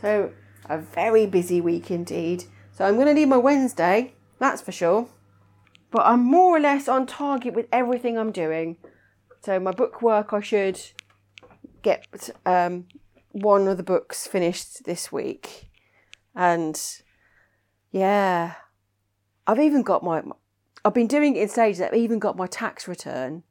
So, 0.00 0.32
a 0.66 0.78
very 0.78 1.26
busy 1.26 1.60
week 1.60 1.90
indeed. 1.90 2.44
So, 2.72 2.86
I'm 2.86 2.94
going 2.94 3.08
to 3.08 3.14
need 3.14 3.26
my 3.26 3.36
Wednesday, 3.36 4.14
that's 4.38 4.62
for 4.62 4.72
sure 4.72 5.08
but 5.90 6.06
I'm 6.06 6.20
more 6.20 6.56
or 6.56 6.60
less 6.60 6.88
on 6.88 7.06
target 7.06 7.54
with 7.54 7.66
everything 7.72 8.18
I'm 8.18 8.32
doing. 8.32 8.76
So 9.40 9.58
my 9.58 9.70
book 9.70 10.02
work, 10.02 10.32
I 10.32 10.40
should 10.40 10.80
get 11.82 12.30
um, 12.44 12.86
one 13.32 13.68
of 13.68 13.76
the 13.76 13.82
books 13.82 14.26
finished 14.26 14.84
this 14.84 15.12
week, 15.12 15.70
and 16.34 16.80
yeah, 17.90 18.54
I've 19.46 19.60
even 19.60 19.82
got 19.82 20.02
my. 20.02 20.22
I've 20.84 20.94
been 20.94 21.06
doing 21.06 21.36
it 21.36 21.42
in 21.42 21.48
stages. 21.48 21.80
I've 21.80 21.94
even 21.94 22.18
got 22.18 22.36
my 22.36 22.46
tax 22.46 22.86
return 22.86 23.44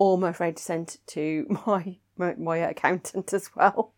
almost 0.00 0.40
ready 0.40 0.54
to 0.54 0.62
send 0.62 0.96
to 1.06 1.46
my 1.66 1.98
my, 2.16 2.34
my 2.34 2.56
accountant 2.58 3.32
as 3.32 3.50
well. 3.54 3.92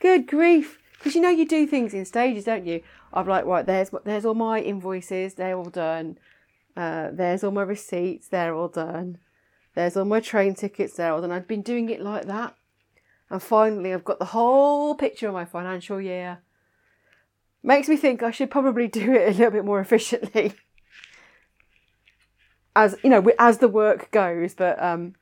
Good 0.00 0.26
grief! 0.26 0.78
Because 0.94 1.14
you 1.14 1.20
know 1.20 1.30
you 1.30 1.46
do 1.46 1.66
things 1.66 1.94
in 1.94 2.04
stages, 2.04 2.44
don't 2.44 2.66
you? 2.66 2.82
I'm 3.12 3.28
like, 3.28 3.44
right, 3.44 3.64
there's 3.64 3.90
there's 4.04 4.24
all 4.24 4.34
my 4.34 4.60
invoices. 4.60 5.34
They're 5.34 5.56
all 5.56 5.70
done. 5.70 6.18
Uh, 6.78 7.10
there's 7.12 7.42
all 7.42 7.50
my 7.50 7.62
receipts, 7.62 8.28
they're 8.28 8.54
all 8.54 8.68
done. 8.68 9.18
There's 9.74 9.96
all 9.96 10.04
my 10.04 10.20
train 10.20 10.54
tickets, 10.54 10.94
they're 10.94 11.12
all 11.12 11.20
done. 11.20 11.32
I've 11.32 11.48
been 11.48 11.62
doing 11.62 11.90
it 11.90 12.00
like 12.00 12.26
that. 12.26 12.54
And 13.30 13.42
finally, 13.42 13.92
I've 13.92 14.04
got 14.04 14.20
the 14.20 14.26
whole 14.26 14.94
picture 14.94 15.26
of 15.26 15.34
my 15.34 15.44
financial 15.44 16.00
year. 16.00 16.38
Makes 17.64 17.88
me 17.88 17.96
think 17.96 18.22
I 18.22 18.30
should 18.30 18.52
probably 18.52 18.86
do 19.00 19.12
it 19.12 19.28
a 19.28 19.36
little 19.36 19.50
bit 19.50 19.64
more 19.64 19.80
efficiently. 19.80 20.54
As 22.78 22.94
you 23.02 23.10
know, 23.10 23.26
as 23.40 23.58
the 23.58 23.66
work 23.66 24.08
goes, 24.12 24.54
but 24.54 24.80
um, 24.80 25.14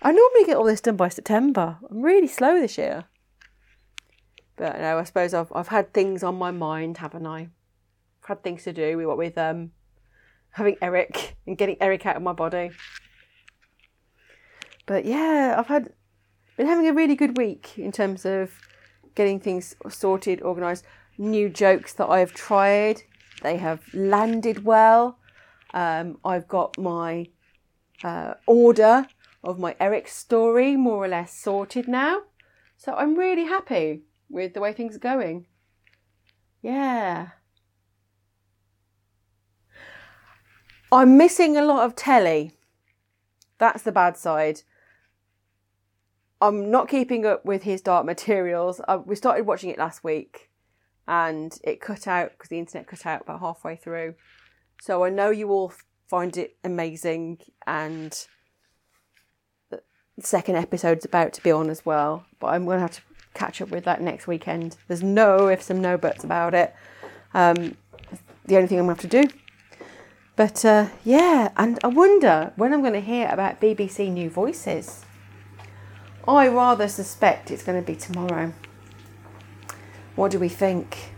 I 0.00 0.10
normally 0.10 0.44
get 0.46 0.56
all 0.56 0.64
this 0.64 0.80
done 0.80 0.96
by 0.96 1.10
September. 1.10 1.76
I'm 1.90 2.00
really 2.00 2.26
slow 2.26 2.58
this 2.58 2.78
year. 2.78 3.04
But 4.56 4.76
you 4.76 4.80
know, 4.80 4.98
I 4.98 5.04
suppose 5.04 5.34
I've 5.34 5.52
I've 5.54 5.68
had 5.68 5.92
things 5.92 6.22
on 6.22 6.36
my 6.36 6.50
mind, 6.50 6.96
haven't 6.96 7.26
I? 7.26 7.40
I've 8.22 8.28
had 8.28 8.42
things 8.42 8.64
to 8.64 8.72
do 8.72 8.96
with 8.96 9.18
with 9.18 9.36
um 9.36 9.72
having 10.52 10.76
Eric 10.80 11.36
and 11.46 11.58
getting 11.58 11.76
Eric 11.78 12.06
out 12.06 12.16
of 12.16 12.22
my 12.22 12.32
body. 12.32 12.70
But 14.86 15.04
yeah, 15.04 15.56
I've 15.58 15.66
had 15.66 15.92
been 16.56 16.68
having 16.68 16.88
a 16.88 16.94
really 16.94 17.16
good 17.16 17.36
week 17.36 17.78
in 17.78 17.92
terms 17.92 18.24
of 18.24 18.50
getting 19.14 19.40
things 19.40 19.76
sorted, 19.90 20.40
organised. 20.40 20.86
New 21.18 21.50
jokes 21.50 21.92
that 21.92 22.08
I've 22.08 22.32
tried, 22.32 23.02
they 23.42 23.58
have 23.58 23.82
landed 23.92 24.64
well. 24.64 25.18
Um, 25.72 26.18
I've 26.24 26.48
got 26.48 26.78
my 26.78 27.28
uh, 28.04 28.34
order 28.46 29.06
of 29.42 29.58
my 29.58 29.74
Eric 29.80 30.08
story 30.08 30.76
more 30.76 31.04
or 31.04 31.08
less 31.08 31.36
sorted 31.36 31.88
now. 31.88 32.22
So 32.76 32.94
I'm 32.94 33.16
really 33.16 33.44
happy 33.44 34.02
with 34.28 34.54
the 34.54 34.60
way 34.60 34.72
things 34.72 34.96
are 34.96 35.00
going. 35.00 35.46
Yeah. 36.62 37.28
I'm 40.90 41.16
missing 41.16 41.56
a 41.56 41.64
lot 41.64 41.84
of 41.84 41.96
telly. 41.96 42.52
That's 43.58 43.82
the 43.82 43.92
bad 43.92 44.16
side. 44.16 44.62
I'm 46.40 46.70
not 46.70 46.88
keeping 46.88 47.24
up 47.24 47.44
with 47.44 47.62
his 47.62 47.80
dark 47.80 48.04
materials. 48.04 48.80
Uh, 48.86 48.98
we 49.04 49.14
started 49.14 49.46
watching 49.46 49.70
it 49.70 49.78
last 49.78 50.02
week 50.02 50.50
and 51.06 51.56
it 51.62 51.80
cut 51.80 52.06
out 52.06 52.32
because 52.32 52.48
the 52.48 52.58
internet 52.58 52.88
cut 52.88 53.06
out 53.06 53.22
about 53.22 53.40
halfway 53.40 53.76
through. 53.76 54.14
So 54.82 55.04
I 55.04 55.10
know 55.10 55.30
you 55.30 55.52
all 55.52 55.72
find 56.08 56.36
it 56.36 56.56
amazing 56.64 57.38
and 57.68 58.26
the 59.70 59.80
second 60.18 60.56
episode's 60.56 61.04
about 61.04 61.32
to 61.34 61.42
be 61.44 61.52
on 61.52 61.70
as 61.70 61.86
well. 61.86 62.26
But 62.40 62.48
I'm 62.48 62.64
going 62.64 62.78
to 62.78 62.82
have 62.82 62.96
to 62.96 63.02
catch 63.32 63.62
up 63.62 63.68
with 63.68 63.84
that 63.84 64.02
next 64.02 64.26
weekend. 64.26 64.76
There's 64.88 65.00
no 65.00 65.48
ifs 65.48 65.70
and 65.70 65.80
no 65.80 65.96
buts 65.96 66.24
about 66.24 66.52
it. 66.52 66.74
Um, 67.32 67.76
the 68.44 68.56
only 68.56 68.66
thing 68.66 68.80
I'm 68.80 68.86
going 68.86 68.96
to 68.96 69.02
have 69.02 69.10
to 69.12 69.22
do 69.22 69.38
but 70.34 70.64
uh, 70.64 70.88
yeah, 71.04 71.52
and 71.56 71.78
I 71.84 71.86
wonder 71.86 72.52
when 72.56 72.72
I'm 72.72 72.80
going 72.80 72.94
to 72.94 73.00
hear 73.00 73.28
about 73.28 73.60
BBC 73.60 74.10
New 74.10 74.30
Voices. 74.30 75.04
I 76.26 76.48
rather 76.48 76.88
suspect 76.88 77.52
it's 77.52 77.62
going 77.62 77.80
to 77.80 77.86
be 77.86 77.96
tomorrow. 77.96 78.52
What 80.16 80.32
do 80.32 80.40
we 80.40 80.48
think? 80.48 81.11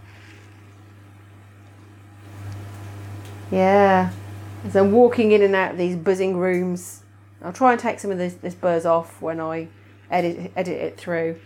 Yeah. 3.54 4.10
As 4.64 4.74
I'm 4.74 4.90
walking 4.90 5.30
in 5.30 5.40
and 5.40 5.54
out 5.54 5.70
of 5.70 5.78
these 5.78 5.94
buzzing 5.94 6.36
rooms, 6.36 7.04
I'll 7.40 7.52
try 7.52 7.70
and 7.70 7.80
take 7.80 8.00
some 8.00 8.10
of 8.10 8.18
this, 8.18 8.34
this 8.34 8.54
buzz 8.54 8.84
off 8.84 9.22
when 9.22 9.38
I 9.40 9.68
edit 10.10 10.50
edit 10.56 10.80
it 10.80 10.98
through. 10.98 11.38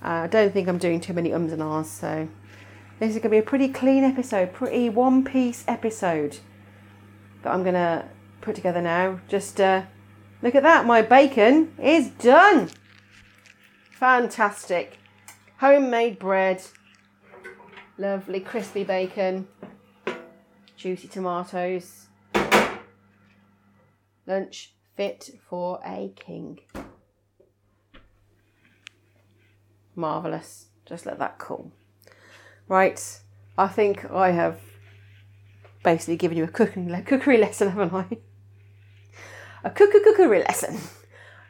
Uh, 0.00 0.08
I 0.08 0.26
don't 0.28 0.52
think 0.52 0.68
I'm 0.68 0.78
doing 0.78 1.00
too 1.00 1.12
many 1.12 1.32
ums 1.32 1.52
and 1.52 1.60
ahs, 1.60 1.90
so 1.90 2.28
this 3.00 3.10
is 3.10 3.16
going 3.16 3.22
to 3.22 3.28
be 3.30 3.38
a 3.38 3.42
pretty 3.42 3.66
clean 3.66 4.04
episode, 4.04 4.52
pretty 4.52 4.88
one 4.90 5.24
piece 5.24 5.64
episode 5.66 6.38
that 7.42 7.52
I'm 7.52 7.64
going 7.64 7.74
to 7.74 8.04
put 8.42 8.54
together 8.54 8.80
now. 8.80 9.18
Just 9.26 9.60
uh, 9.60 9.82
look 10.42 10.54
at 10.54 10.62
that, 10.62 10.86
my 10.86 11.02
bacon 11.02 11.74
is 11.82 12.10
done. 12.10 12.70
Fantastic. 13.90 14.98
Homemade 15.58 16.20
bread, 16.20 16.62
lovely 17.98 18.38
crispy 18.38 18.84
bacon, 18.84 19.48
juicy 20.76 21.08
tomatoes. 21.08 22.06
Lunch 24.26 24.72
fit 24.96 25.30
for 25.48 25.80
a 25.84 26.12
king. 26.16 26.58
Marvellous. 29.94 30.66
Just 30.84 31.06
let 31.06 31.18
that 31.18 31.38
cool. 31.38 31.72
Right, 32.68 33.20
I 33.56 33.68
think 33.68 34.10
I 34.10 34.30
have 34.30 34.60
basically 35.82 36.16
given 36.16 36.36
you 36.36 36.44
a 36.44 36.48
cooking 36.48 36.90
le- 36.90 37.02
cookery 37.02 37.38
lesson, 37.38 37.70
haven't 37.70 37.92
I? 37.92 38.18
A 39.64 39.70
cooker 39.70 40.00
cookery 40.00 40.40
lesson. 40.40 40.78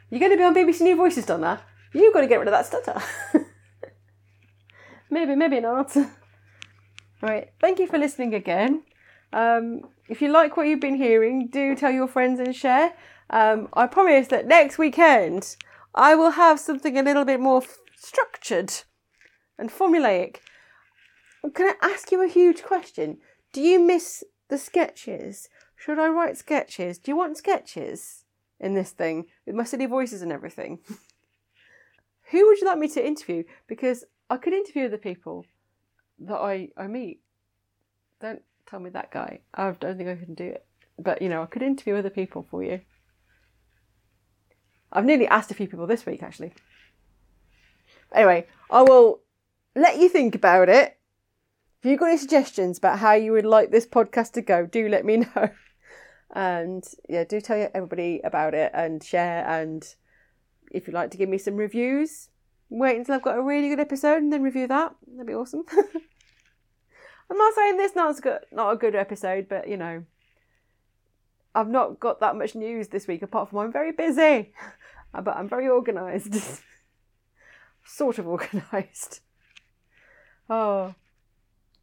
You're 0.09 0.19
going 0.19 0.31
to 0.31 0.37
be 0.37 0.43
on 0.43 0.55
BBC 0.55 0.81
New 0.81 0.95
Voices, 0.95 1.25
Donna. 1.25 1.61
You've 1.93 2.13
got 2.13 2.21
to 2.21 2.27
get 2.27 2.39
rid 2.39 2.47
of 2.47 2.53
that 2.53 2.65
stutter. 2.65 3.01
maybe, 5.09 5.35
maybe 5.35 5.59
not. 5.59 5.95
Right, 7.19 7.49
thank 7.59 7.79
you 7.79 7.87
for 7.87 7.97
listening 7.97 8.35
again. 8.35 8.83
Um, 9.33 9.81
if 10.07 10.21
you 10.21 10.29
like 10.29 10.55
what 10.55 10.67
you've 10.67 10.79
been 10.79 10.95
hearing, 10.95 11.47
do 11.47 11.75
tell 11.75 11.91
your 11.91 12.07
friends 12.07 12.39
and 12.39 12.55
share. 12.55 12.93
Um, 13.29 13.67
I 13.73 13.87
promise 13.87 14.27
that 14.27 14.47
next 14.47 14.77
weekend 14.77 15.57
I 15.93 16.15
will 16.15 16.31
have 16.31 16.59
something 16.59 16.97
a 16.97 17.03
little 17.03 17.25
bit 17.25 17.39
more 17.39 17.61
f- 17.61 17.79
structured 17.95 18.73
and 19.57 19.69
formulaic. 19.69 20.37
Can 21.53 21.67
I 21.67 21.85
ask 21.85 22.11
you 22.11 22.23
a 22.23 22.27
huge 22.27 22.63
question? 22.63 23.17
Do 23.51 23.61
you 23.61 23.79
miss 23.79 24.23
the 24.49 24.57
sketches? 24.57 25.49
Should 25.75 25.99
I 25.99 26.07
write 26.07 26.37
sketches? 26.37 26.97
Do 26.97 27.11
you 27.11 27.17
want 27.17 27.37
sketches 27.37 28.23
in 28.59 28.73
this 28.73 28.91
thing 28.91 29.25
with 29.45 29.55
my 29.55 29.63
silly 29.63 29.85
voices 29.85 30.21
and 30.21 30.31
everything? 30.31 30.79
Who 32.31 32.45
would 32.45 32.59
you 32.59 32.67
like 32.67 32.79
me 32.79 32.89
to 32.89 33.05
interview? 33.05 33.43
Because 33.67 34.03
I 34.29 34.37
could 34.37 34.53
interview 34.53 34.89
the 34.89 34.97
people 34.97 35.45
that 36.19 36.35
I, 36.35 36.69
I 36.75 36.87
meet. 36.87 37.21
Don't 38.19 38.41
tell 38.69 38.79
me 38.79 38.89
that 38.91 39.11
guy. 39.11 39.39
I 39.53 39.71
don't 39.71 39.97
think 39.97 40.09
I 40.09 40.15
can 40.15 40.33
do 40.33 40.45
it. 40.45 40.65
But, 40.99 41.21
you 41.21 41.29
know, 41.29 41.43
I 41.43 41.45
could 41.45 41.61
interview 41.61 41.95
other 41.95 42.09
people 42.09 42.45
for 42.49 42.63
you. 42.63 42.81
I've 44.91 45.05
nearly 45.05 45.27
asked 45.27 45.51
a 45.51 45.53
few 45.53 45.67
people 45.67 45.87
this 45.87 46.05
week, 46.05 46.23
actually. 46.23 46.53
Anyway, 48.13 48.47
I 48.69 48.81
will 48.81 49.21
let 49.75 49.97
you 49.97 50.09
think 50.09 50.33
about 50.33 50.69
it. 50.69 50.97
If 51.81 51.89
you've 51.89 51.99
got 51.99 52.09
any 52.09 52.17
suggestions 52.17 52.77
about 52.77 52.99
how 52.99 53.13
you 53.13 53.31
would 53.33 53.45
like 53.45 53.69
this 53.69 53.85
podcast 53.85 54.33
to 54.33 54.41
go, 54.41 54.65
do 54.65 54.89
let 54.89 55.05
me 55.05 55.17
know. 55.35 55.49
And 56.33 56.83
yeah, 57.07 57.23
do 57.23 57.39
tell 57.39 57.69
everybody 57.73 58.21
about 58.23 58.53
it 58.53 58.71
and 58.73 59.03
share. 59.03 59.47
And 59.47 59.87
if 60.71 60.87
you'd 60.87 60.93
like 60.93 61.11
to 61.11 61.17
give 61.17 61.29
me 61.29 61.37
some 61.37 61.55
reviews, 61.55 62.29
wait 62.69 62.97
until 62.97 63.15
I've 63.15 63.21
got 63.21 63.37
a 63.37 63.41
really 63.41 63.69
good 63.69 63.79
episode 63.79 64.17
and 64.17 64.33
then 64.33 64.41
review 64.41 64.67
that. 64.67 64.95
That'd 65.07 65.27
be 65.27 65.33
awesome. 65.33 65.63
I'm 67.29 67.37
not 67.37 67.53
saying 67.53 67.77
this 67.77 67.95
not 67.95 68.21
good, 68.21 68.39
not 68.51 68.71
a 68.71 68.77
good 68.77 68.95
episode, 68.95 69.47
but 69.49 69.67
you 69.67 69.77
know, 69.77 70.03
I've 71.53 71.69
not 71.69 71.99
got 71.99 72.19
that 72.19 72.35
much 72.35 72.55
news 72.55 72.87
this 72.89 73.07
week 73.07 73.21
apart 73.21 73.49
from 73.49 73.59
I'm 73.59 73.71
very 73.71 73.91
busy, 73.91 74.53
but 75.13 75.35
I'm 75.35 75.49
very 75.49 75.67
organised, 75.67 76.61
sort 77.85 78.19
of 78.19 78.27
organised. 78.27 79.21
Oh, 80.49 80.95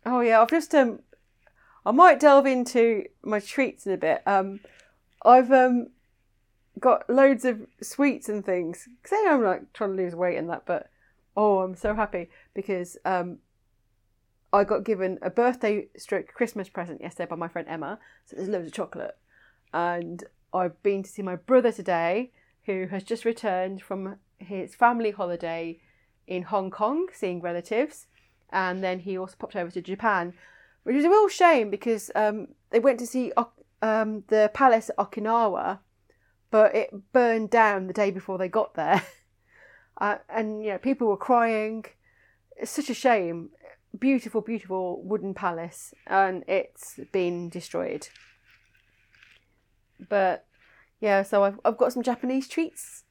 oh 0.06 0.20
yeah. 0.20 0.40
I've 0.40 0.48
just 0.48 0.74
um, 0.74 1.00
I 1.84 1.90
might 1.90 2.18
delve 2.18 2.46
into 2.46 3.04
my 3.22 3.40
treats 3.40 3.84
in 3.84 3.92
a 3.92 3.98
bit. 3.98 4.22
Um, 4.26 4.60
I've 5.22 5.52
um 5.52 5.88
got 6.78 7.08
loads 7.08 7.44
of 7.44 7.66
sweets 7.82 8.28
and 8.28 8.44
things. 8.44 8.88
Say 9.04 9.16
I'm 9.28 9.42
like 9.42 9.72
trying 9.74 9.96
to 9.96 10.02
lose 10.02 10.14
weight 10.14 10.38
and 10.38 10.48
that, 10.48 10.64
but 10.64 10.88
oh, 11.36 11.58
I'm 11.58 11.74
so 11.74 11.94
happy 11.94 12.30
because 12.54 12.96
um, 13.04 13.38
I 14.54 14.64
got 14.64 14.84
given 14.84 15.18
a 15.20 15.30
birthday 15.30 15.88
stroke 15.96 16.28
Christmas 16.28 16.68
present 16.68 17.00
yesterday 17.00 17.28
by 17.28 17.36
my 17.36 17.48
friend 17.48 17.66
Emma. 17.68 17.98
So 18.24 18.36
there's 18.36 18.48
loads 18.48 18.68
of 18.68 18.72
chocolate, 18.72 19.16
and 19.72 20.22
I've 20.52 20.80
been 20.82 21.02
to 21.02 21.10
see 21.10 21.22
my 21.22 21.36
brother 21.36 21.72
today, 21.72 22.30
who 22.66 22.86
has 22.86 23.02
just 23.02 23.24
returned 23.24 23.82
from 23.82 24.16
his 24.38 24.74
family 24.74 25.10
holiday 25.10 25.80
in 26.26 26.44
Hong 26.44 26.70
Kong, 26.70 27.08
seeing 27.12 27.40
relatives, 27.40 28.06
and 28.50 28.82
then 28.82 29.00
he 29.00 29.18
also 29.18 29.34
popped 29.38 29.56
over 29.56 29.72
to 29.72 29.82
Japan, 29.82 30.34
which 30.84 30.96
is 30.96 31.04
a 31.04 31.10
real 31.10 31.28
shame 31.28 31.68
because 31.68 32.10
um, 32.14 32.48
they 32.70 32.78
went 32.78 33.00
to 33.00 33.06
see 33.06 33.32
um, 33.82 34.22
the 34.28 34.50
palace 34.54 34.88
at 34.88 34.96
Okinawa 34.96 35.80
but 36.54 36.72
it 36.72 37.12
burned 37.12 37.50
down 37.50 37.88
the 37.88 37.92
day 37.92 38.12
before 38.12 38.38
they 38.38 38.48
got 38.48 38.74
there. 38.74 39.02
Uh, 39.96 40.16
and 40.28 40.64
you 40.64 40.72
know, 40.72 40.78
people 40.78 41.06
were 41.06 41.16
crying. 41.16 41.84
It's 42.56 42.72
such 42.72 42.90
a 42.90 42.94
shame. 42.94 43.50
Beautiful, 43.98 44.40
beautiful 44.40 45.02
wooden 45.02 45.34
palace, 45.34 45.94
and 46.06 46.44
it's 46.48 46.98
been 47.12 47.48
destroyed. 47.48 48.08
But 50.08 50.46
yeah, 51.00 51.22
so 51.22 51.44
I've 51.44 51.60
I've 51.64 51.78
got 51.78 51.92
some 51.92 52.02
Japanese 52.02 52.48
treats, 52.48 53.04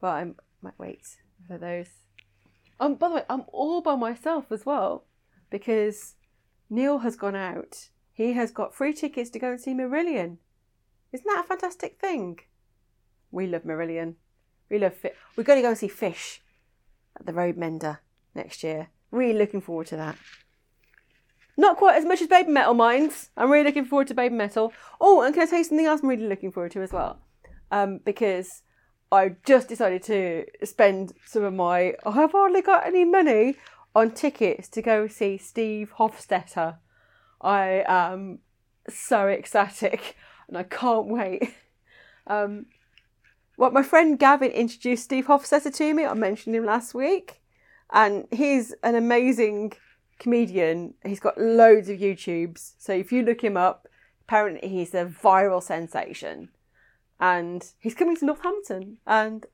but 0.00 0.08
I 0.08 0.32
might 0.62 0.78
wait 0.78 1.06
for 1.46 1.58
those. 1.58 1.88
Um, 2.80 2.94
by 2.94 3.08
the 3.08 3.14
way, 3.16 3.24
I'm 3.28 3.44
all 3.48 3.80
by 3.80 3.96
myself 3.96 4.50
as 4.52 4.64
well 4.64 5.04
because 5.50 6.14
Neil 6.70 6.98
has 6.98 7.16
gone 7.16 7.36
out. 7.36 7.88
He 8.12 8.32
has 8.34 8.50
got 8.50 8.74
free 8.74 8.92
tickets 8.92 9.30
to 9.30 9.38
go 9.38 9.50
and 9.50 9.60
see 9.60 9.74
Marillion. 9.74 10.38
Isn't 11.12 11.26
that 11.26 11.44
a 11.44 11.48
fantastic 11.48 11.98
thing? 12.00 12.40
We 13.30 13.46
love 13.46 13.62
Marillion. 13.62 14.14
We 14.70 14.78
love. 14.78 14.94
We're 15.36 15.44
going 15.44 15.58
to 15.58 15.62
go 15.62 15.70
and 15.70 15.78
see 15.78 15.88
Fish 15.88 16.42
at 17.18 17.26
the 17.26 17.32
Roadmender 17.32 17.98
next 18.34 18.62
year. 18.62 18.88
Really 19.10 19.38
looking 19.38 19.60
forward 19.60 19.86
to 19.88 19.96
that. 19.96 20.16
Not 21.56 21.76
quite 21.76 21.96
as 21.96 22.04
much 22.04 22.20
as 22.20 22.28
Babymetal 22.28 22.76
Minds. 22.76 23.30
I'm 23.36 23.50
really 23.50 23.64
looking 23.64 23.84
forward 23.84 24.06
to 24.08 24.14
Babymetal. 24.14 24.70
Oh, 25.00 25.22
and 25.22 25.34
can 25.34 25.42
I 25.42 25.46
tell 25.46 25.58
you 25.58 25.64
something 25.64 25.86
else 25.86 26.02
I'm 26.02 26.08
really 26.08 26.28
looking 26.28 26.52
forward 26.52 26.72
to 26.72 26.82
as 26.82 26.92
well? 26.92 27.18
Um, 27.70 28.00
because 28.04 28.62
I 29.10 29.36
just 29.44 29.68
decided 29.68 30.02
to 30.04 30.44
spend 30.64 31.14
some 31.24 31.42
of 31.42 31.54
my. 31.54 31.94
I've 32.06 32.32
hardly 32.32 32.62
got 32.62 32.86
any 32.86 33.04
money 33.04 33.56
on 33.94 34.12
tickets 34.12 34.68
to 34.68 34.82
go 34.82 35.08
see 35.08 35.36
Steve 35.36 35.94
Hofstetter. 35.98 36.76
I 37.40 37.84
am 37.86 38.40
so 38.88 39.28
ecstatic 39.28 40.16
and 40.48 40.56
I 40.56 40.62
can't 40.62 41.06
wait. 41.06 41.54
Um, 42.30 42.66
well, 43.56 43.70
my 43.70 43.82
friend 43.82 44.18
Gavin 44.18 44.50
introduced 44.50 45.04
Steve 45.04 45.28
Hofstetter 45.28 45.74
to 45.74 45.94
me. 45.94 46.04
I 46.04 46.12
mentioned 46.12 46.54
him 46.54 46.66
last 46.66 46.92
week, 46.92 47.40
and 47.92 48.26
he's 48.30 48.74
an 48.82 48.94
amazing 48.94 49.72
comedian. 50.18 50.94
He's 51.04 51.20
got 51.20 51.38
loads 51.38 51.88
of 51.88 51.98
YouTubes. 51.98 52.74
So 52.78 52.92
if 52.92 53.12
you 53.12 53.22
look 53.22 53.42
him 53.42 53.56
up, 53.56 53.88
apparently 54.26 54.68
he's 54.68 54.94
a 54.94 55.06
viral 55.06 55.62
sensation, 55.62 56.50
and 57.20 57.64
he's 57.78 57.94
coming 57.94 58.16
to 58.16 58.26
Northampton, 58.26 58.98
and 59.06 59.46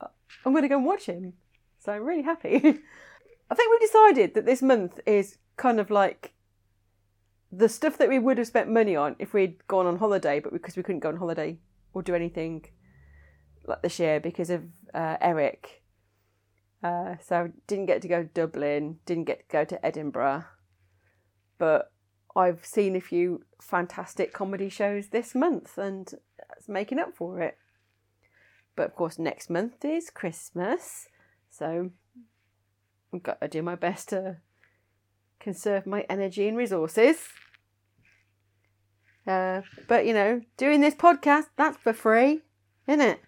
I'm 0.45 0.53
going 0.53 0.63
to 0.63 0.69
go 0.69 0.77
and 0.77 0.87
watch 0.87 1.07
him. 1.07 1.35
So 1.79 1.93
I'm 1.93 2.05
really 2.05 2.23
happy. 2.23 2.57
I 3.51 3.55
think 3.55 3.71
we've 3.71 3.89
decided 3.89 4.35
that 4.35 4.47
this 4.47 4.63
month 4.63 5.01
is 5.07 5.39
kind 5.57 5.79
of 5.79 5.91
like 5.91 6.33
the 7.53 7.69
stuff 7.69 7.99
that 7.99 8.09
we 8.09 8.19
would 8.19 8.39
have 8.39 8.47
spent 8.47 8.69
money 8.69 8.97
on 8.97 9.17
if 9.19 9.33
we'd 9.33 9.67
gone 9.69 9.87
on 9.87 9.99
holiday, 9.99 10.41
but 10.41 10.53
because 10.53 10.77
we 10.77 10.83
couldn't 10.83 11.01
go 11.01 11.11
on 11.11 11.17
holiday 11.17 11.59
or 11.93 12.03
do 12.03 12.15
anything 12.15 12.65
like 13.67 13.83
this 13.83 13.99
year 13.99 14.19
because 14.19 14.51
of 14.51 14.65
uh, 14.93 15.17
Eric. 15.21 15.84
Uh, 16.85 17.16
so 17.26 17.51
didn't 17.66 17.87
get 17.87 18.03
to 18.03 18.09
go 18.09 18.22
to 18.22 18.28
Dublin, 18.28 18.99
didn't 19.07 19.24
get 19.24 19.39
to 19.39 19.45
go 19.51 19.64
to 19.64 19.85
Edinburgh, 19.85 20.45
but 21.57 21.91
I've 22.37 22.62
seen 22.66 22.95
a 22.95 23.01
few 23.01 23.43
fantastic 23.59 24.35
comedy 24.35 24.68
shows 24.68 25.09
this 25.09 25.35
month, 25.35 25.78
and 25.78 26.12
that's 26.37 26.68
making 26.68 26.99
up 26.99 27.16
for 27.16 27.41
it. 27.41 27.57
But 28.76 28.87
of 28.87 28.97
course, 28.97 29.18
next 29.18 29.49
month 29.49 29.82
is 29.82 30.11
Christmas, 30.11 31.09
so 31.49 31.91
I've 33.14 33.22
got 33.22 33.41
to 33.41 33.49
do 33.49 33.62
my 33.62 33.76
best 33.76 34.11
to 34.11 34.37
conserve 35.41 35.87
my 35.87 36.05
energy 36.11 36.47
and 36.49 36.57
resources. 36.57 37.16
Uh, 39.26 39.62
but 39.89 40.05
you 40.05 40.12
know, 40.12 40.43
doing 40.59 40.82
this 40.82 40.95
podcast, 40.95 41.47
that's 41.57 41.78
for 41.78 41.95
free, 41.95 42.43
isn't 42.87 43.01
it? 43.01 43.20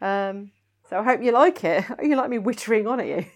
Um, 0.00 0.52
so 0.88 0.98
I 0.98 1.02
hope 1.02 1.22
you 1.22 1.32
like 1.32 1.64
it. 1.64 1.84
you 2.02 2.16
like 2.16 2.30
me 2.30 2.38
wittering 2.38 2.90
on 2.90 3.00
at 3.00 3.06
you. 3.06 3.26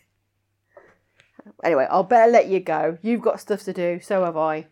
Anyway, 1.64 1.86
I'll 1.90 2.04
better 2.04 2.30
let 2.30 2.48
you 2.48 2.60
go. 2.60 2.98
You've 3.02 3.22
got 3.22 3.40
stuff 3.40 3.62
to 3.64 3.72
do, 3.72 4.00
so 4.00 4.24
have 4.24 4.36
I. 4.36 4.68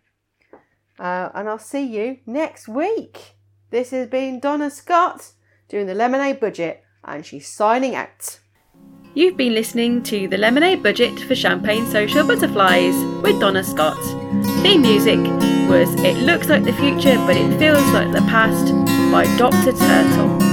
Uh, 0.98 1.30
and 1.34 1.48
I'll 1.48 1.58
see 1.58 1.84
you 1.84 2.18
next 2.26 2.68
week. 2.68 3.36
This 3.70 3.90
has 3.90 4.08
been 4.08 4.40
Donna 4.40 4.70
Scott 4.70 5.32
doing 5.68 5.86
the 5.86 5.94
Lemonade 5.94 6.40
Budget, 6.40 6.82
and 7.04 7.24
she's 7.24 7.46
signing 7.46 7.94
out. 7.94 8.40
You've 9.14 9.36
been 9.36 9.54
listening 9.54 10.02
to 10.04 10.28
the 10.28 10.38
Lemonade 10.38 10.82
Budget 10.82 11.18
for 11.20 11.34
Champagne 11.34 11.86
Social 11.86 12.26
Butterflies 12.26 12.94
with 13.22 13.40
Donna 13.40 13.64
Scott. 13.64 13.98
Theme 14.62 14.82
music 14.82 15.18
was 15.68 15.92
It 16.02 16.16
Looks 16.18 16.48
Like 16.48 16.64
the 16.64 16.72
Future 16.72 17.16
But 17.26 17.36
It 17.36 17.58
Feels 17.58 17.86
Like 17.92 18.12
the 18.12 18.22
Past 18.28 18.72
by 19.12 19.24
Dr. 19.36 19.72
Turtle. 19.72 20.47